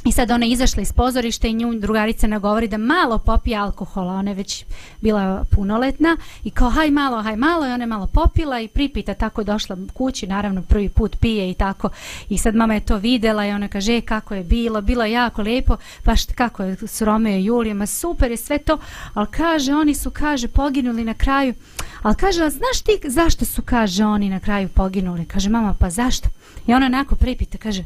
[0.08, 4.14] I sad ona je izašla iz pozorišta i nju drugarica nagovori da malo popije alkohola.
[4.14, 4.66] Ona je već
[5.02, 9.14] bila punoletna i kao haj malo, haj malo i ona je malo popila i pripita
[9.14, 11.90] tako došla kući, naravno prvi put pije i tako.
[12.30, 15.12] I sad mama je to videla i ona kaže e, kako je bilo, bilo je
[15.12, 18.78] jako lijepo, pa baš kako je s Romeo i Julije, ma super je sve to,
[19.14, 21.54] ali kaže oni su, kaže, poginuli na kraju.
[22.02, 25.26] Ali kaže, a znaš ti zašto su, kaže, oni na kraju poginuli?
[25.26, 26.30] Kaže, mama, pa zašto?
[26.68, 27.84] I ona onako pripita, kaže,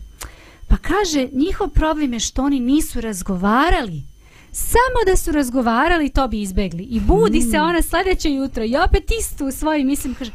[0.72, 4.04] Pa kaže, njihov problem je što oni nisu razgovarali.
[4.52, 6.84] Samo da su razgovarali, to bi izbegli.
[6.84, 10.32] I budi se ona sljedeće jutro i opet isto u svojim mislim, kaže,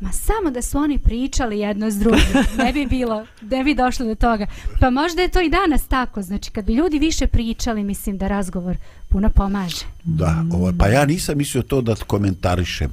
[0.00, 2.22] ma samo da su oni pričali jedno s drugim,
[2.64, 4.46] ne bi bilo, ne bi došlo do toga.
[4.80, 8.28] Pa možda je to i danas tako, znači kad bi ljudi više pričali, mislim da
[8.28, 8.76] razgovor
[9.08, 9.84] puno pomaže.
[10.04, 12.90] Da, ovaj, pa ja nisam mislio to da komentarišem.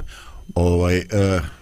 [0.55, 1.57] Ovaj, uh,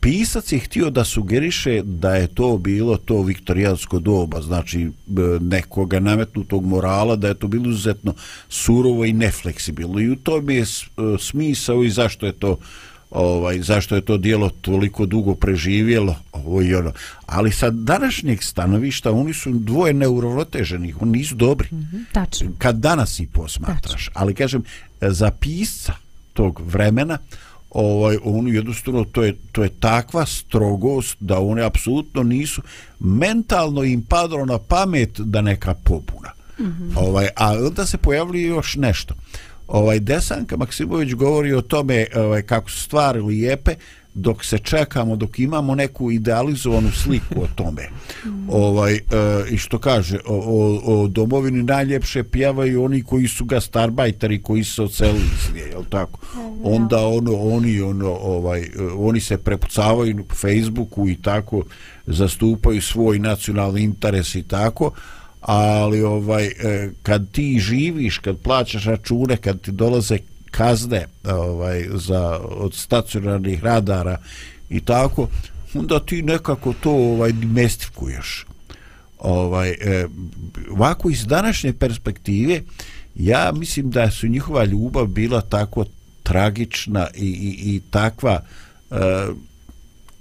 [0.00, 4.90] pisac je htio da sugeriše da je to bilo to viktorijansko doba, znači
[5.40, 8.14] nekoga nametnutog morala, da je to bilo izuzetno
[8.48, 10.00] surovo i nefleksibilno.
[10.00, 10.64] I u tom je
[11.18, 12.58] smisao i zašto je to
[13.10, 16.92] ovaj zašto je to dijelo toliko dugo preživjelo ovo i ono.
[17.26, 21.68] Ali sa današnjeg stanovišta oni su dvoje neuroteženi, oni nisu dobri.
[21.72, 22.50] Mm -hmm, tačno.
[22.58, 23.92] Kad danas i posmatraš.
[23.92, 24.12] Tačno.
[24.14, 24.62] Ali kažem,
[25.00, 25.92] za pisca
[26.32, 27.18] tog vremena,
[27.76, 32.62] ovaj on jednostavno to je to je takva strogost da one apsolutno nisu
[33.00, 36.30] mentalno im padalo na pamet da neka pobuna.
[36.58, 36.92] Mm -hmm.
[36.96, 39.14] Ovaj a onda se pojavili još nešto.
[39.68, 43.74] Ovaj Desanka Maksimović govori o tome ovaj kako su stvari lijepe,
[44.18, 47.88] dok se čekamo, dok imamo neku idealizovanu sliku o tome.
[48.48, 49.00] ovaj e,
[49.50, 54.64] I što kaže, o, o, o domovini najljepše pjevaju oni koji su ga starbajteri, koji
[54.64, 56.18] su ocelili svije, jel tako?
[56.62, 61.62] Onda ono, oni, ono, ovaj, e, oni se prepucavaju na Facebooku i tako
[62.06, 64.90] zastupaju svoj nacionalni interes i tako,
[65.40, 70.18] ali ovaj e, kad ti živiš, kad plaćaš račune, kad ti dolaze
[70.50, 74.18] kazne ovaj za od stacionarnih radara
[74.70, 75.28] i tako
[75.74, 78.46] onda ti nekako to ovaj dimestifikuješ
[79.18, 80.06] ovaj e,
[80.70, 82.62] ovako iz današnje perspektive
[83.14, 85.84] ja mislim da su njihova ljubav bila tako
[86.22, 88.40] tragična i, i, i takva
[88.90, 88.96] e,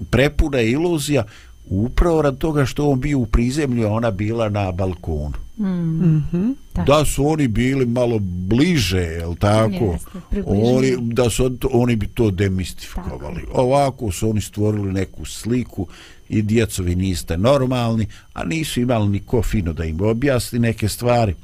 [0.09, 1.23] prepuna iluzija
[1.65, 5.44] upravo rad toga što on bio u prizemlju a ona bila na balkonu.
[5.57, 6.55] Mm -hmm.
[6.85, 9.97] Da su oni bili malo bliže, je tako?
[10.31, 13.41] Jeste, oni, da su oni bi to demistifikovali.
[13.41, 13.61] Tako.
[13.61, 15.87] Ovako su oni stvorili neku sliku
[16.29, 21.35] i djecovi niste normalni, a nisu imali ni ko fino da im objasni neke stvari.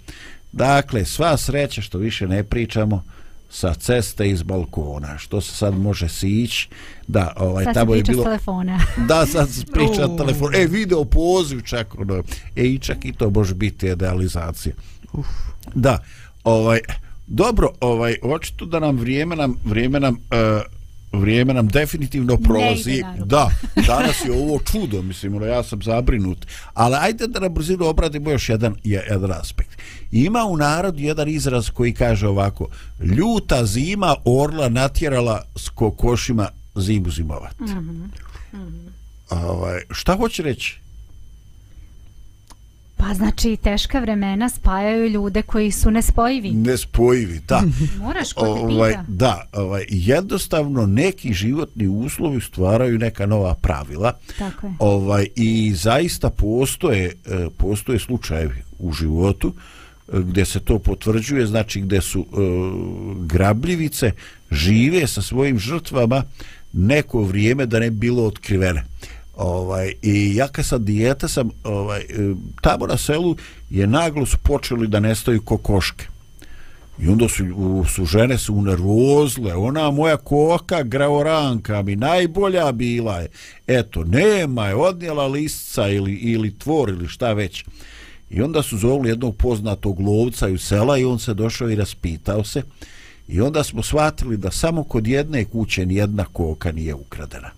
[0.51, 3.03] Dakle, sva sreća što više ne pričamo,
[3.52, 6.70] sa ceste iz balkona što se sad može sići
[7.08, 10.18] da ovaj sad tamo je bilo telefona da sad se priča uh.
[10.18, 12.24] telefon e video poziv čak ono
[12.56, 14.76] e i čak i to može biti idealizacija
[15.14, 15.28] Uf.
[15.76, 16.04] da
[16.43, 16.80] ovaj
[17.28, 20.80] dobro ovaj očito da nam vrijeme nam vrijeme nam uh,
[21.12, 23.03] vrijeme nam definitivno prolazi.
[23.26, 23.49] Da,
[23.88, 26.45] danas je ovo čudo, mislim, ono, ja sam zabrinut.
[26.74, 29.78] Ali ajde da na brzinu obradimo još jedan, jedan aspekt.
[30.12, 32.68] Ima u narodu jedan izraz koji kaže ovako,
[32.99, 37.59] ljuta zima orla natjerala s kokošima zimu zimovat.
[37.59, 38.07] Mm -hmm.
[38.53, 38.91] Mm -hmm.
[39.30, 40.80] Ovaj, šta hoće reći?
[43.02, 46.52] Pa znači teška vremena spajaju ljude koji su nespojivi.
[46.52, 47.64] Nespojivi, da.
[47.99, 54.14] Moraš kod ovaj, Da, ovaj, jednostavno neki životni uslovi stvaraju neka nova pravila.
[54.38, 54.74] Tako je.
[54.80, 59.54] Ovaj, I zaista postoje, e, postoje slučajevi u životu
[60.14, 64.12] e, gdje se to potvrđuje, znači gdje su uh, grabljivice
[64.52, 66.24] žive sa svojim žrtvama
[66.74, 68.84] neko vrijeme da ne bilo otkrivene
[69.36, 72.05] ovaj i ja kad sam dijeta sam ovaj e,
[72.61, 73.36] tamo na selu
[73.69, 76.05] je naglo su počeli da nestaju kokoške.
[76.99, 77.43] I onda su,
[77.89, 83.27] su žene su unervozle ona moja koka graoranka mi najbolja bila je.
[83.67, 87.65] Eto nema je odnijela lisca ili, ili tvor ili šta već.
[88.29, 92.43] I onda su zovli jednog poznatog lovca u sela i on se došao i raspitao
[92.43, 92.61] se.
[93.27, 97.49] I onda smo shvatili da samo kod jedne kuće nijedna koka nije ukradena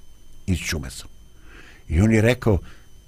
[0.46, 1.13] iz čumesa.
[1.94, 2.58] I on je rekao,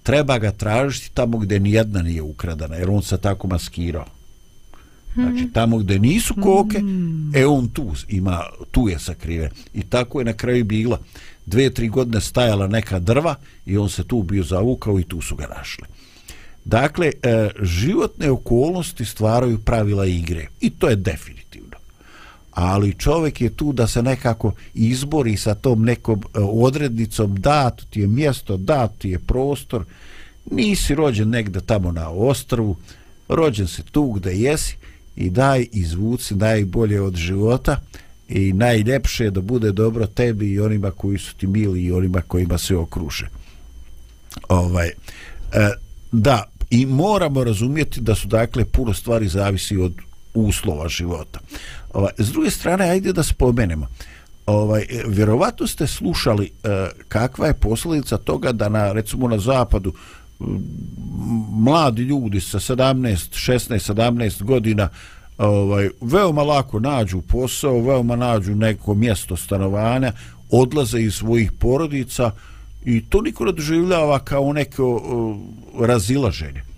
[0.03, 4.05] treba ga tražiti tamo gdje nijedna nije ukradana, jer on se tako maskirao.
[5.13, 5.51] Znači, mhm.
[5.53, 7.35] tamo gdje nisu koke, mm.
[7.35, 9.49] e on tu ima, tu je sakriven.
[9.73, 10.99] I tako je na kraju bila.
[11.45, 15.35] Dve, tri godine stajala neka drva i on se tu bio zavukao i tu su
[15.35, 15.85] ga našli.
[16.65, 20.47] Dakle, e, životne okolnosti stvaraju pravila igre.
[20.61, 21.44] I to je definitivno
[22.55, 28.01] ali čovjek je tu da se nekako izbori sa tom nekom e, odrednicom da ti
[28.01, 29.85] je mjesto, da ti je prostor
[30.51, 32.75] nisi rođen negde tamo na ostrvu,
[33.27, 34.75] rođen si tu gde jesi
[35.15, 37.81] i daj izvuci najbolje od života
[38.29, 42.21] i najljepše je da bude dobro tebi i onima koji su ti mili i onima
[42.21, 43.27] kojima se okruže.
[44.49, 44.93] Ovaj, e,
[46.11, 49.93] da, i moramo razumjeti da su dakle puno stvari zavisi od
[50.35, 51.39] uslova života.
[51.93, 53.87] Ovaj, s druge strane, ajde da spomenemo.
[54.45, 59.93] Ovaj, vjerovatno ste slušali eh, kakva je posljedica toga da na, recimo na zapadu
[60.39, 60.45] mm,
[61.51, 64.89] mladi ljudi sa 17, 16, 17 godina
[65.37, 70.11] ovaj veoma lako nađu posao, veoma nađu neko mjesto stanovanja,
[70.51, 72.31] odlaze iz svojih porodica
[72.85, 76.74] i to niko ne doživljava kao neko uh, razilaženje.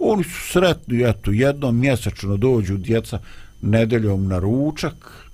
[0.00, 3.18] Oni su sretni, eto, jednom mjesečno dođu djeca
[3.62, 5.26] nedeljom na ručak,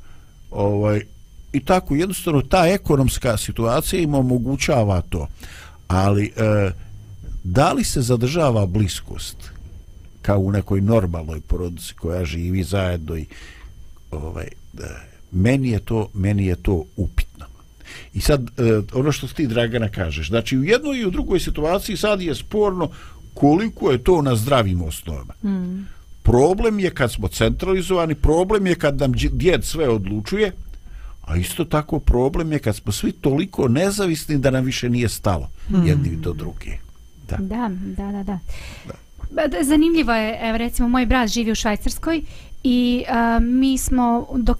[0.51, 1.03] ovaj,
[1.53, 5.29] i tako jednostavno ta ekonomska situacija im omogućava to.
[5.89, 6.71] Ali, e,
[7.45, 9.37] da li se zadržava bliskost
[10.23, 13.27] kao u nekoj normalnoj porodici koja živi zajedno i
[14.11, 14.49] ovaj e,
[15.33, 17.47] meni je to meni je to upitno
[18.15, 21.97] i sad e, ono što ti Dragana kažeš znači u jednoj i u drugoj situaciji
[21.97, 22.91] sad je sporno
[23.37, 25.87] koliko je to na zdravim osnovama mm.
[26.23, 30.53] problem je kad smo centralizovani problem je kad nam djed sve odlučuje
[31.23, 35.49] a isto tako problem je kad smo svi toliko nezavisni da nam više nije stalo
[35.71, 35.87] mm.
[35.87, 36.79] jedni do drugi
[37.29, 38.23] Da, da, da, da.
[38.23, 38.39] da.
[39.49, 39.65] da.
[39.65, 42.23] Zanimljivo je, evo recimo, moj brat živi u Švajcarskoj
[42.63, 44.59] i a, mi smo dok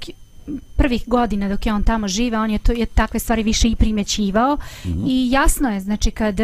[0.77, 3.77] prvih godina dok je on tamo žive, on je to je takve stvari više i
[3.77, 5.05] primjećivao mm -hmm.
[5.09, 6.41] i jasno je, znači kad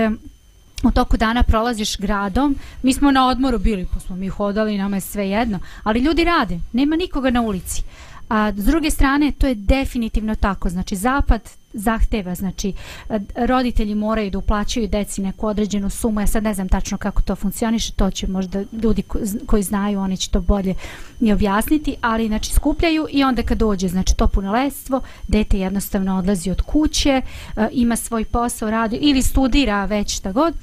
[0.82, 4.96] u toku dana prolaziš gradom, mi smo na odmoru bili, pa smo mi hodali, nama
[4.96, 7.82] je sve jedno, ali ljudi rade, nema nikoga na ulici.
[8.28, 12.72] A s druge strane, to je definitivno tako, znači zapad zahteva, znači
[13.08, 17.22] eh, roditelji moraju da uplaćaju deci neku određenu sumu, ja sad ne znam tačno kako
[17.22, 19.02] to funkcioniše, to će možda ljudi
[19.46, 20.74] koji znaju, oni će to bolje
[21.20, 26.50] i objasniti, ali znači skupljaju i onda kad dođe znači to punoletstvo, dete jednostavno odlazi
[26.50, 27.22] od kuće,
[27.56, 30.54] eh, ima svoj posao, radi ili studira već šta god,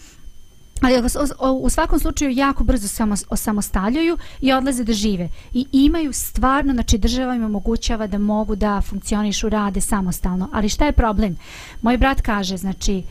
[1.61, 6.97] u svakom slučaju jako brzo se osamostaljuju i odlaze da žive i imaju stvarno, znači
[6.97, 11.38] država im omogućava da mogu da funkcionišu, rade samostalno, ali šta je problem?
[11.82, 13.03] Moj brat kaže, znači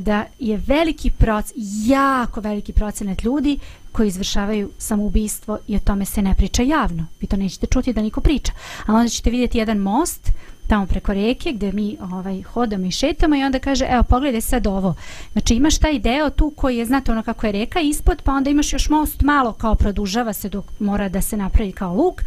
[0.00, 1.52] da je veliki proc,
[1.86, 3.58] jako veliki procenat ljudi
[3.92, 7.06] koji izvršavaju samoubistvo i o tome se ne priča javno.
[7.20, 8.52] Vi to nećete čuti da niko priča.
[8.86, 10.32] A onda ćete vidjeti jedan most
[10.66, 14.66] tamo preko rijeke gdje mi ovaj hodamo i šetamo i onda kaže evo pogledaj sad
[14.66, 14.94] ovo.
[15.32, 18.50] Znači imaš taj deo tu koji je znate ono kako je reka ispod pa onda
[18.50, 22.22] imaš još most malo kao produžava se dok mora da se napravi kao luk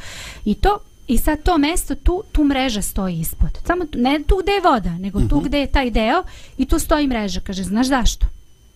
[0.46, 3.50] i to i sad to mesto tu tu mreža stoji ispod.
[3.66, 5.40] Samo tu, ne tu gdje je voda nego tu uh mhm.
[5.40, 5.48] -huh.
[5.48, 6.24] gdje je taj deo
[6.58, 7.40] i tu stoji mreža.
[7.40, 8.26] Kaže znaš zašto?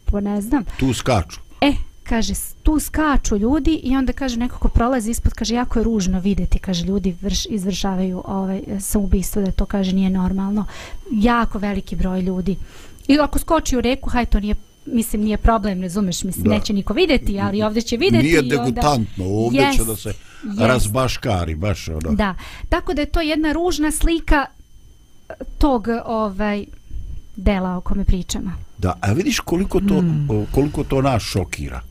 [0.06, 0.66] Pa ne znam.
[0.80, 1.40] Tu skaču
[2.04, 2.34] kaže
[2.64, 6.60] tu skaču ljudi i onda kaže neko ko prolazi ispod kaže jako je ružno videti
[6.60, 10.66] kaže ljudi vrš, izvršavaju ovaj samoubistvo da to kaže nije normalno
[11.12, 12.56] jako veliki broj ljudi
[13.08, 16.50] i ako skoči u reku haj to nije mislim nije problem razumeš mislim da.
[16.50, 20.68] neće niko videti ali ovdje će videti nije degutantno ovdje yes, će da se yes.
[20.68, 22.36] razbaškari baš ono da
[22.70, 24.46] tako da je to jedna ružna slika
[25.58, 26.66] tog ovaj
[27.36, 30.48] dela o kome pričamo da a vidiš koliko to mm.
[30.52, 31.82] koliko to nas šokira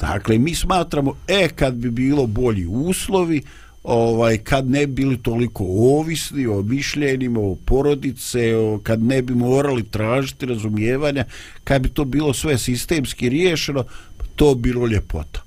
[0.00, 3.42] Dakle, mi smatramo, e, kad bi bilo bolji uslovi,
[3.82, 9.82] ovaj kad ne bili toliko ovisni o mišljenjima, o porodice, o, kad ne bi morali
[9.82, 11.24] tražiti razumijevanja,
[11.64, 13.84] kad bi to bilo sve sistemski riješeno,
[14.36, 15.42] to bilo ljepota.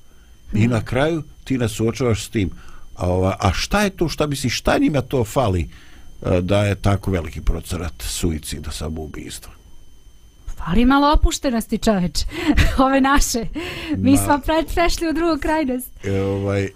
[0.53, 2.49] I na kraju ti nas očavaš s tim.
[2.95, 5.69] A, ova, a šta je to, šta misliš, šta njima to fali
[6.41, 9.62] da je tako veliki procenat suicida samoubistva?
[10.65, 12.19] Fali malo opuštenosti čoveč.
[12.85, 13.45] Ove naše.
[13.97, 15.89] Mi Ma, smo pred, prešli u drugu krajnost.
[16.03, 16.69] E, ovaj, e,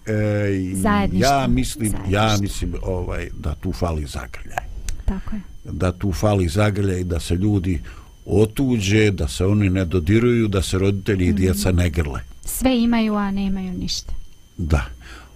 [1.14, 4.66] ja mislim ja mislim ovaj, da tu fali zagrljaj.
[5.06, 5.42] Tako je.
[5.64, 7.82] Da tu fali zagrljaj da se ljudi
[8.26, 11.38] otuđe da se oni ne dodiruju da se roditelji i mm -hmm.
[11.38, 12.22] djeca ne grle.
[12.46, 14.14] Sve imaju a ne imaju ništa.
[14.58, 14.86] Da.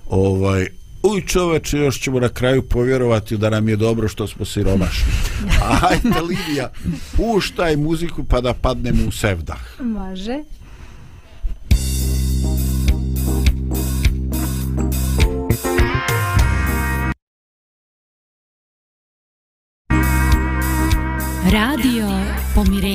[0.09, 0.67] Ovaj
[1.03, 5.11] Uj čoveče, još ćemo na kraju povjerovati da nam je dobro što smo siromašni.
[5.89, 6.71] Ajde, Lidija,
[7.17, 9.59] puštaj muziku pa da padnemo u sevdah.
[9.79, 10.43] Može.
[21.51, 22.07] Radio
[22.55, 22.90] Pomirenje.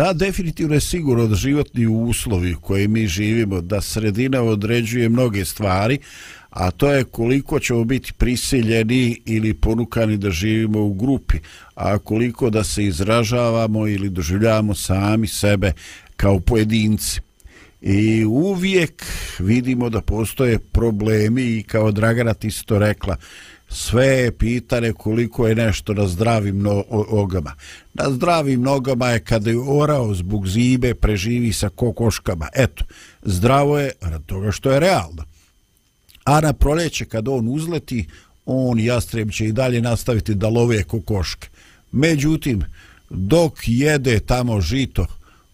[0.00, 5.98] Da, definitivno je sigurno da životni uslovi koje mi živimo, da sredina određuje mnoge stvari,
[6.50, 11.36] a to je koliko ćemo biti prisiljeni ili ponukani da živimo u grupi,
[11.74, 15.72] a koliko da se izražavamo ili doživljavamo sami sebe
[16.16, 17.20] kao pojedinci.
[17.80, 19.04] I uvijek
[19.38, 23.16] vidimo da postoje problemi i kao Dragana ti si to rekla,
[23.70, 27.54] sve je pitanje koliko je nešto na zdravim no- nogama.
[27.94, 32.48] Na zdravim nogama je kada je orao zbog zibe preživi sa kokoškama.
[32.54, 32.84] Eto,
[33.22, 35.24] zdravo je rad toga što je realno.
[36.24, 38.06] A na proljeće kad on uzleti,
[38.46, 41.48] on jastreb će i dalje nastaviti da love kokoške.
[41.92, 42.64] Međutim,
[43.10, 45.06] dok jede tamo žito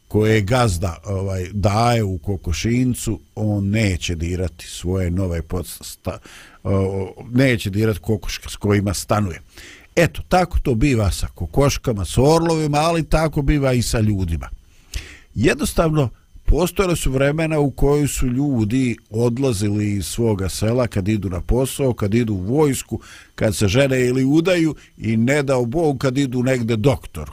[0.08, 6.18] koje gazda ovaj daje u kokošincu, on neće dirati svoje nove podsta,
[7.30, 9.40] neće dirati kokoške s kojima stanuje.
[9.96, 14.48] Eto, tako to biva sa kokoškama, s orlovima, ali tako biva i sa ljudima.
[15.34, 16.08] Jednostavno,
[16.44, 21.94] postojale su vremena u kojoj su ljudi odlazili iz svoga sela kad idu na posao,
[21.94, 23.00] kad idu u vojsku,
[23.34, 27.32] kad se žene ili udaju i ne dao Bog kad idu negde doktoru.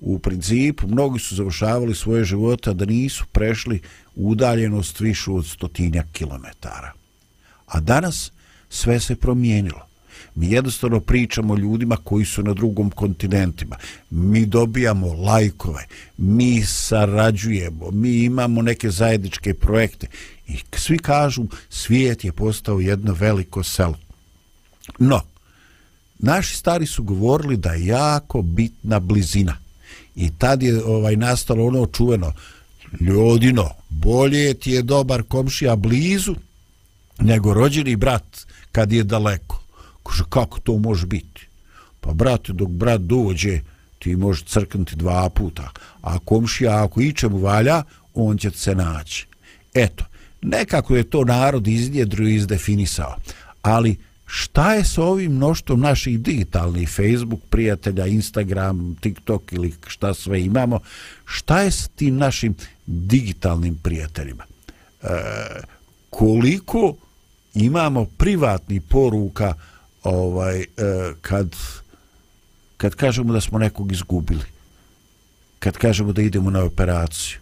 [0.00, 3.80] U principu, mnogi su završavali svoje života da nisu prešli
[4.14, 6.92] udaljenost višu od stotinja kilometara.
[7.66, 8.32] A danas
[8.70, 9.90] sve se promijenilo.
[10.34, 13.76] Mi jednostavno pričamo o ljudima koji su na drugom kontinentima.
[14.10, 20.06] Mi dobijamo lajkove, mi sarađujemo, mi imamo neke zajedničke projekte.
[20.48, 23.98] I svi kažu, svijet je postao jedno veliko selo.
[24.98, 25.20] No,
[26.18, 29.56] naši stari su govorili da je jako bitna blizina.
[30.16, 32.32] I tad je ovaj nastalo ono čuveno,
[33.00, 36.34] ljudino, bolje ti je dobar komšija blizu
[37.20, 39.62] nego rođeni brat kad je daleko.
[40.02, 41.46] Kaže, kako to može biti?
[42.00, 43.60] Pa brate, dok brat dođe,
[43.98, 45.70] ti može crknuti dva puta.
[46.02, 47.82] A komšija, ako ičemu valja,
[48.14, 49.26] on će se naći.
[49.74, 50.04] Eto,
[50.42, 53.16] nekako je to narod iznjedrio i izdefinisao.
[53.62, 53.96] Ali
[54.26, 60.80] šta je sa ovim mnoštvom naših digitalnih Facebook prijatelja, Instagram, TikTok ili šta sve imamo,
[61.24, 62.54] šta je s tim našim
[62.86, 64.44] digitalnim prijateljima?
[65.02, 65.08] E,
[66.10, 66.94] koliko
[67.54, 69.54] imamo privatni poruka
[70.02, 70.66] ovaj e,
[71.20, 71.56] kad
[72.76, 74.44] kad kažemo da smo nekog izgubili
[75.58, 77.38] kad kažemo da idemo na operaciju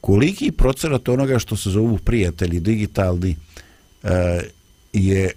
[0.00, 3.36] koliki procenat onoga što se zovu prijatelji digitalni
[4.02, 4.40] e,
[4.92, 5.32] je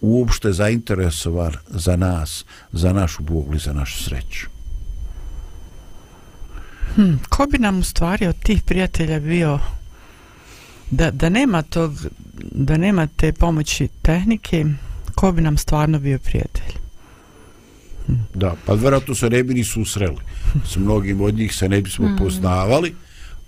[0.00, 4.46] uopšte zainteresovan za nas, za našu Bogu za našu sreću.
[6.94, 9.58] Hm, ko bi nam u stvari od tih prijatelja bio
[10.90, 11.92] da, da nema tog
[12.52, 14.64] da nema te pomoći tehnike
[15.14, 16.78] ko bi nam stvarno bio prijatelj
[18.34, 20.16] Da, pa vjerojatno se ne bi ni susreli.
[20.64, 22.16] S mnogim od njih se ne bismo mm.
[22.16, 22.94] poznavali.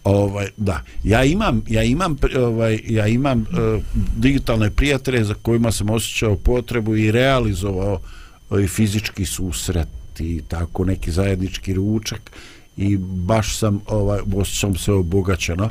[0.04, 3.82] Ovaj, da, ja imam, ja imam, ovaj, ja imam uh,
[4.16, 8.00] digitalne prijatelje za kojima sam osjećao potrebu i realizovao
[8.50, 9.88] ovaj, fizički susret
[10.18, 12.30] i tako neki zajednički ručak
[12.76, 15.70] i baš sam ovaj, osjećam se obogaćeno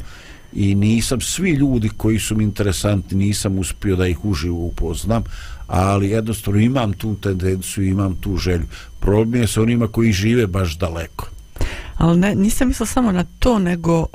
[0.54, 5.24] i nisam svi ljudi koji su mi interesantni nisam uspio da ih uživo upoznam
[5.70, 8.66] ali jednostavno imam tu tendenciju imam tu želju.
[9.00, 11.30] Problem je sa onima koji žive baš daleko.
[11.97, 14.08] Ali ne, nisam mislila samo na to, nego uh,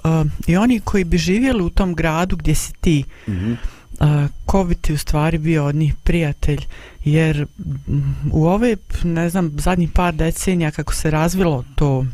[0.47, 3.57] i oni koji bi živjeli u tom gradu gdje si ti, mm -hmm.
[4.01, 6.61] uh, ko bi ti u stvari bio od njih prijatelj,
[7.05, 7.47] jer
[7.87, 12.05] um, u ove, ne znam, zadnjih par decenija kako se razvilo to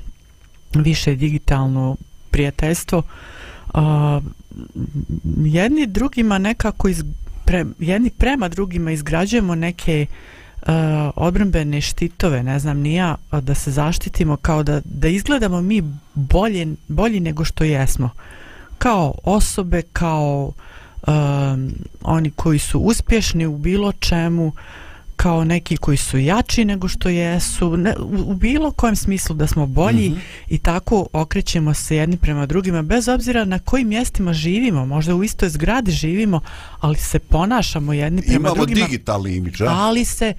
[0.75, 1.97] više digitalno
[2.31, 3.05] prijateljstvo, uh,
[3.75, 4.21] a,
[5.37, 7.05] jedni drugima nekako iz,
[7.45, 10.07] pre, jedni prema drugima izgrađujemo neke
[10.67, 15.83] a, odbrambene štitove, ne znam, nija da se zaštitimo kao da, da izgledamo mi
[16.15, 18.11] bolje, bolji nego što jesmo.
[18.79, 20.53] Kao osobe, kao
[21.07, 24.55] um, oni koji su uspješni u bilo čemu, uh,
[25.23, 29.47] kao neki koji su jači nego što jesu, ne, u, u bilo kojem smislu da
[29.47, 30.21] smo bolji mm -hmm.
[30.49, 35.25] i tako okrećemo se jedni prema drugima, bez obzira na kojim mjestima živimo, možda u
[35.25, 36.41] istoj zgradi živimo,
[36.81, 38.79] ali se ponašamo jedni prema Imamo drugima.
[38.79, 40.35] Imamo digitalni imidž, Ali se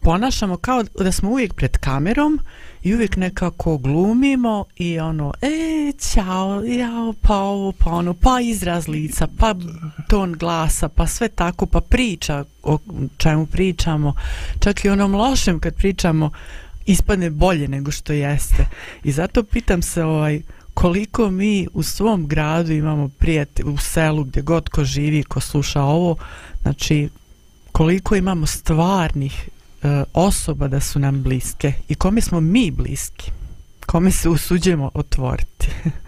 [0.00, 2.40] ponašamo kao da smo uvijek pred kamerom
[2.84, 8.88] i uvijek nekako glumimo i ono, e, ćao, jao, pa ovo, pa ono, pa izraz
[8.88, 9.54] lica, pa
[10.08, 12.78] ton glasa, pa sve tako, pa priča o
[13.16, 14.14] čemu pričamo.
[14.60, 16.30] Čak i onom lošem kad pričamo
[16.86, 18.66] ispadne bolje nego što jeste.
[19.04, 20.40] I zato pitam se ovaj,
[20.74, 25.82] koliko mi u svom gradu imamo prijatelj, u selu gdje god ko živi, ko sluša
[25.82, 26.16] ovo,
[26.62, 27.08] znači
[27.72, 29.48] koliko imamo stvarnih
[29.84, 33.30] E, osoba da su nam bliske i kome smo mi bliski
[33.86, 35.68] kome se usuđujemo otvoriti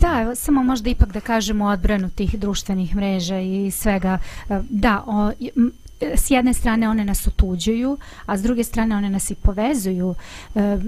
[0.00, 4.18] Da, evo, samo možda ipak da kažemo odbranu tih društvenih mreža i svega.
[4.48, 9.10] E, da, o, e, s jedne strane one nas otuđuju, a s druge strane one
[9.10, 10.14] nas i povezuju.
[10.54, 10.78] E,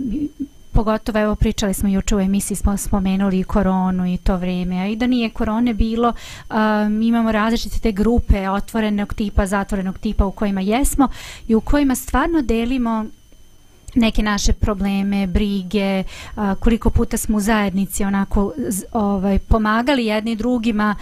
[0.74, 4.86] pogotovo evo pričali smo juče u emisiji smo spomenuli i koronu i to vrijeme a
[4.86, 6.12] i da nije korone bilo
[6.50, 11.08] um, imamo različite te grupe otvorenog tipa zatvorenog tipa u kojima jesmo
[11.48, 13.06] i u kojima stvarno delimo
[13.94, 16.04] neke naše probleme, brige,
[16.36, 20.96] a, koliko puta smo u zajednici onako z, ovaj, pomagali jedni drugima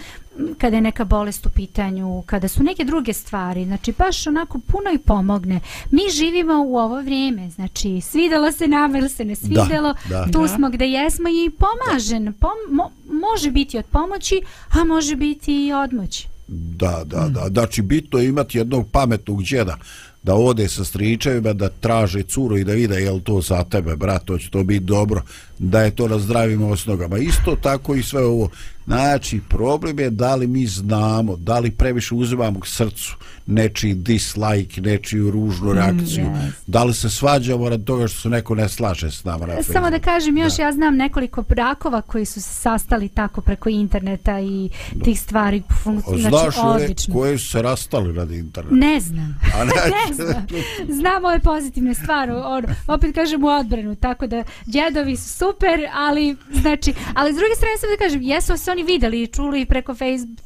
[0.57, 4.91] kada je neka bolest u pitanju, kada su neke druge stvari, znači baš onako puno
[4.93, 5.59] i pomogne.
[5.91, 10.31] Mi živimo u ovo vrijeme, znači svidelo se nam ili se ne svidelo, da, da.
[10.31, 10.47] tu da.
[10.47, 15.73] smo gde jesmo i pomažen, pom, mo, može biti od pomoći, a može biti i
[15.73, 16.27] odmoći.
[16.47, 19.77] Da, da, da, znači bitno je imati jednog pametnog džeda
[20.23, 23.95] da ode sa stričevima, da traže curu i da vide je li to za tebe,
[23.95, 25.21] brat, to će to biti dobro,
[25.59, 27.17] da je to na zdravim osnogama.
[27.17, 28.49] Isto tako i sve ovo.
[28.85, 33.15] Znači, problem je da li mi znamo, da li previše uzimamo k srcu
[33.45, 36.51] nečiji dislike, nečiju ružnu mm, reakciju, mm, yes.
[36.67, 39.89] da li se svađamo rad toga što se neko ne slaže s nama na Samo
[39.89, 40.63] da kažem još, da.
[40.63, 45.03] ja znam nekoliko brakova koji su se sastali tako preko interneta i da.
[45.03, 45.63] tih stvari.
[45.83, 47.13] Znači, Znaš odlično.
[47.13, 48.75] koje su se rastali radi interneta?
[48.75, 49.39] Ne znam.
[49.55, 50.47] A ne, ne znam.
[50.89, 52.31] Znam ove pozitivne stvari.
[52.31, 57.55] Ono, opet kažem u odbranu, tako da djedovi su super, ali znači, ali s druge
[57.55, 60.39] strane sam da kažem, jesu se oni videli i čuli preko Facebook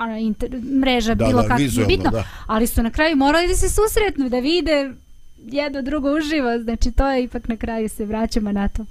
[0.00, 2.24] ono, inter, mreža da, bilo kako je bitno, da.
[2.46, 4.92] ali su na kraju morali da se susretnu, da vide
[5.36, 8.84] jedno drugo uživo, znači to je ipak na kraju se vraćamo na to.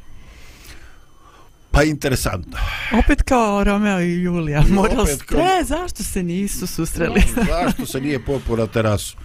[1.72, 2.58] Pa interesantno.
[3.04, 4.64] Opet kao Romeo i Julija.
[4.70, 5.64] Morali ste, kao...
[5.64, 7.22] zašto se nisu susreli?
[7.50, 9.18] Zašto se nije popo na terasu?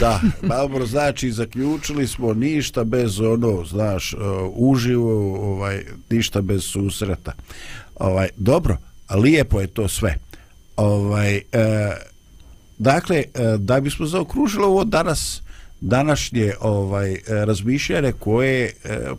[0.00, 4.20] Da, dobro, znači, zaključili smo ništa bez ono, znaš, uh,
[4.54, 7.32] uživo, ovaj, ništa bez susreta.
[7.94, 8.76] Ovaj, dobro,
[9.14, 10.16] lijepo je to sve.
[10.76, 11.42] Ovaj, e,
[12.78, 15.42] dakle, e, da bismo zaokružili ovo danas,
[15.80, 18.72] današnje ovaj e, razmišljanje koje e,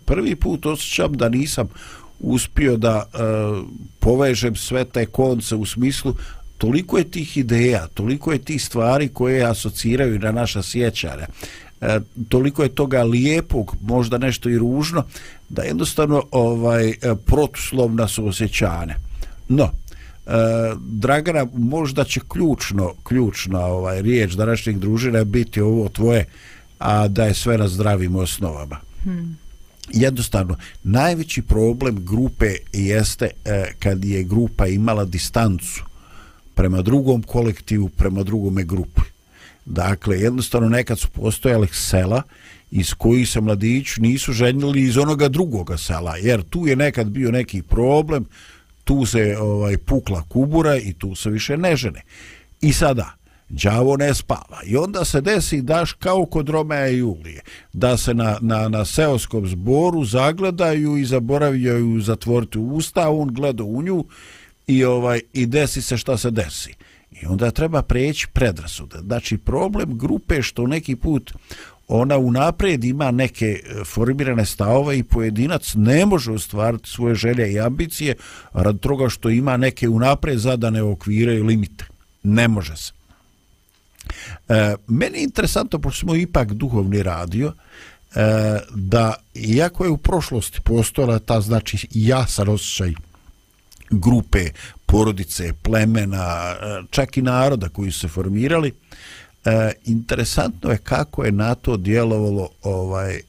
[0.06, 1.70] prvi put osjećam da nisam
[2.20, 3.18] uspio da e,
[4.00, 6.16] povežem sve te konce u smislu
[6.58, 11.28] toliko je tih ideja, toliko je tih stvari koje asociraju na naša sjećanja,
[11.82, 15.04] e, toliko je toga lijepog, možda nešto i ružno,
[15.50, 18.96] da jednostavno ovaj e, protuslovna su osjećane.
[19.50, 19.72] No,
[20.80, 26.26] Dragana, možda će ključno, ključna ovaj, riječ današnjeg družina biti ovo tvoje,
[26.80, 28.80] a da je sve na zdravim osnovama.
[29.04, 29.44] Hmm
[29.92, 35.84] jednostavno najveći problem grupe jeste e, kad je grupa imala distancu
[36.56, 39.02] prema drugom kolektivu, prema drugome grupi.
[39.66, 42.22] Dakle, jednostavno nekad su postojale sela
[42.72, 47.32] iz kojih se mladići nisu ženili iz onoga drugoga sela, jer tu je nekad bio
[47.32, 48.26] neki problem,
[48.84, 52.02] tu se ovaj pukla kubura i tu se više ne žene.
[52.62, 53.14] I sada,
[53.50, 54.60] đavo ne spava.
[54.66, 57.42] I onda se desi daš kao kod Romea i Julije
[57.74, 63.82] da se na, na, na seoskom zboru zagledaju i zaboravljaju zatvoriti usta on gleda u
[63.82, 64.06] nju
[64.68, 66.74] i ovaj i desi se šta se desi.
[67.22, 68.98] I onda treba preći predrasude.
[69.00, 71.34] Znači problem grupe što neki put
[71.88, 77.60] ona unapred ima neke e, formirane stavove i pojedinac ne može ostvariti svoje želje i
[77.60, 78.16] ambicije
[78.54, 81.86] rad toga što ima neke unapred zadane okvire i limite.
[82.24, 82.92] Ne može se.
[84.50, 87.54] E, meni je interesantno, pošto smo ipak duhovni radio,
[88.16, 92.94] e, da iako je u prošlosti postojala ta znači jasan osjećaj
[93.90, 94.50] grupe,
[94.86, 98.74] porodice, plemena, e, čak i naroda koji su se formirali, e,
[99.46, 103.22] E, interesantno je kako je na to djelovalo ovaj e,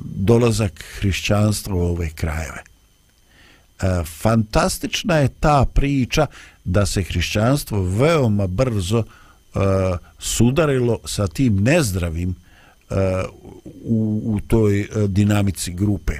[0.00, 2.62] dolazak hrišćanstva u ove krajeve.
[2.62, 6.26] E, fantastična je ta priča
[6.64, 9.58] da se hrišćanstvo veoma brzo e,
[10.18, 12.30] sudarilo sa tim nezdravim
[12.90, 12.94] e,
[13.84, 16.12] u, u toj e, dinamici grupe.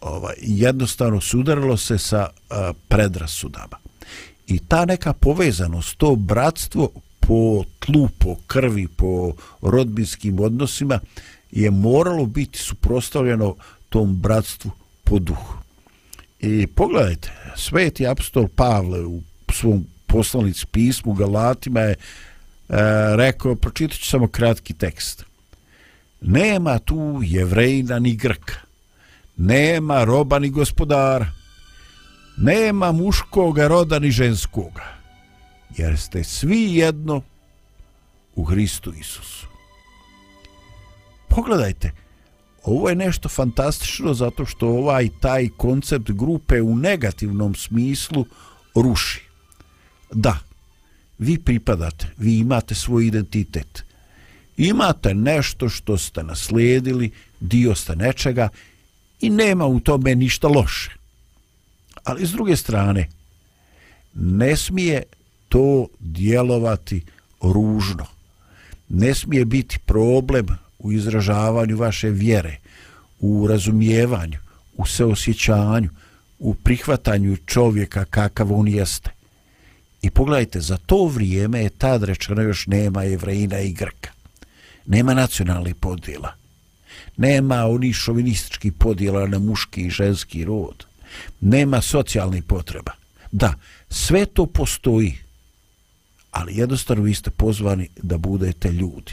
[0.00, 2.54] Ovaj, jednostavno sudarilo se sa e,
[2.88, 3.76] predrasudama.
[4.46, 6.90] I ta neka povezanost, to bratstvo
[7.30, 10.98] po tlu, po krvi, po rodbinskim odnosima
[11.50, 13.54] je moralo biti suprostavljeno
[13.88, 14.70] tom bratstvu
[15.04, 15.54] po duhu.
[16.40, 19.22] I pogledajte, sveti apostol Pavle u
[19.52, 21.96] svom poslanic pismu Galatima je e,
[23.16, 25.24] rekao, pročitat ću samo kratki tekst.
[26.20, 28.54] Nema tu jevrejna ni grka,
[29.36, 31.26] nema roba ni gospodara,
[32.36, 34.99] nema muškoga roda ni ženskoga,
[35.76, 37.22] jer ste svi jedno
[38.34, 39.46] u Hristu Isusu.
[41.28, 41.92] Pogledajte,
[42.64, 48.26] ovo je nešto fantastično zato što ovaj taj koncept grupe u negativnom smislu
[48.74, 49.22] ruši.
[50.12, 50.38] Da,
[51.18, 53.84] vi pripadate, vi imate svoj identitet.
[54.56, 57.10] Imate nešto što ste naslijedili,
[57.40, 58.48] dio ste nečega
[59.20, 60.90] i nema u tome ništa loše.
[62.04, 63.08] Ali s druge strane,
[64.14, 65.02] ne smije
[65.50, 67.02] to djelovati
[67.42, 68.06] ružno.
[68.88, 70.46] Ne smije biti problem
[70.78, 72.56] u izražavanju vaše vjere,
[73.20, 74.38] u razumijevanju,
[74.76, 75.90] u seosjećanju,
[76.38, 79.10] u prihvatanju čovjeka kakav on jeste.
[80.02, 84.10] I pogledajte, za to vrijeme je tad rečeno još nema jevrejina i grka.
[84.86, 86.34] Nema nacionalnih podjela.
[87.16, 90.86] Nema onih šovinističkih podjela na muški i ženski rod.
[91.40, 92.92] Nema socijalnih potreba.
[93.32, 93.54] Da,
[93.88, 95.18] sve to postoji,
[96.30, 99.12] ali jednostavno vi ste pozvani da budete ljudi.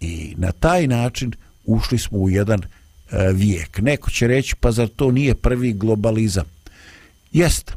[0.00, 1.32] I na taj način
[1.64, 3.78] ušli smo u jedan e, vijek.
[3.78, 6.44] Neko će reći, pa zar to nije prvi globalizam?
[7.32, 7.72] Jest.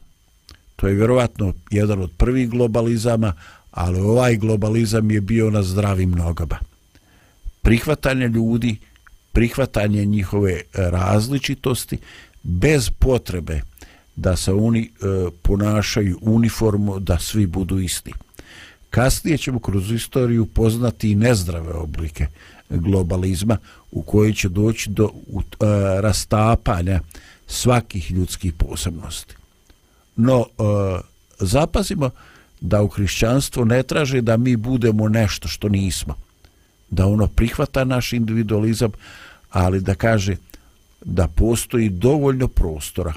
[0.76, 3.34] To je vjerovatno jedan od prvih globalizama,
[3.72, 6.60] ali ovaj globalizam je bio na zdravim nogama.
[7.62, 8.78] Prihvatanje ljudi,
[9.32, 11.98] prihvatanje njihove e, različitosti,
[12.44, 13.62] bez potrebe
[14.18, 14.90] da se oni e,
[15.42, 18.14] ponašaju uniformo, da svi budu isti.
[18.90, 22.28] Kasnije ćemo kroz istoriju poznati i nezdrave oblike
[22.70, 23.58] globalizma
[23.92, 25.46] u kojoj će doći do u, e,
[26.02, 27.02] rastapanja
[27.48, 29.36] svakih ljudskih posebnosti.
[30.16, 30.64] No, e,
[31.40, 32.10] zapazimo
[32.62, 36.16] da u hrišćanstvu ne traže da mi budemo nešto što nismo.
[36.90, 38.92] Da ono prihvata naš individualizam,
[39.50, 40.36] ali da kaže
[41.06, 43.14] da postoji dovoljno prostora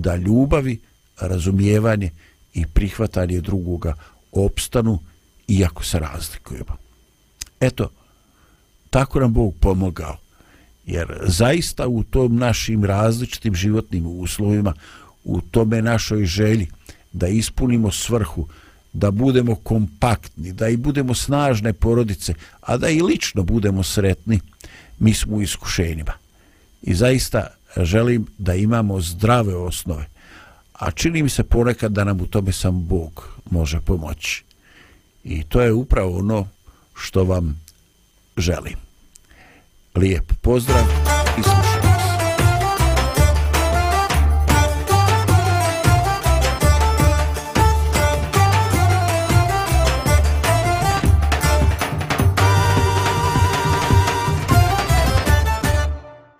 [0.00, 0.80] da ljubavi,
[1.20, 2.10] razumijevanje
[2.54, 3.94] i prihvatanje drugoga
[4.32, 4.98] opstanu
[5.48, 6.76] iako se razlikujemo.
[7.60, 7.90] Eto,
[8.90, 10.16] tako nam Bog pomogao.
[10.86, 14.74] Jer zaista u tom našim različitim životnim uslovima,
[15.24, 16.68] u tome našoj želji
[17.12, 18.48] da ispunimo svrhu,
[18.92, 24.40] da budemo kompaktni, da i budemo snažne porodice, a da i lično budemo sretni,
[24.98, 26.12] mi smo u iskušenjima.
[26.82, 30.06] I zaista želim da imamo zdrave osnove.
[30.72, 34.44] A čini mi se ponekad da nam u tome sam Bog može pomoći.
[35.24, 36.48] I to je upravo ono
[36.94, 37.60] što vam
[38.36, 38.76] želim.
[39.94, 40.84] Lijep pozdrav
[41.38, 41.85] i slušaj.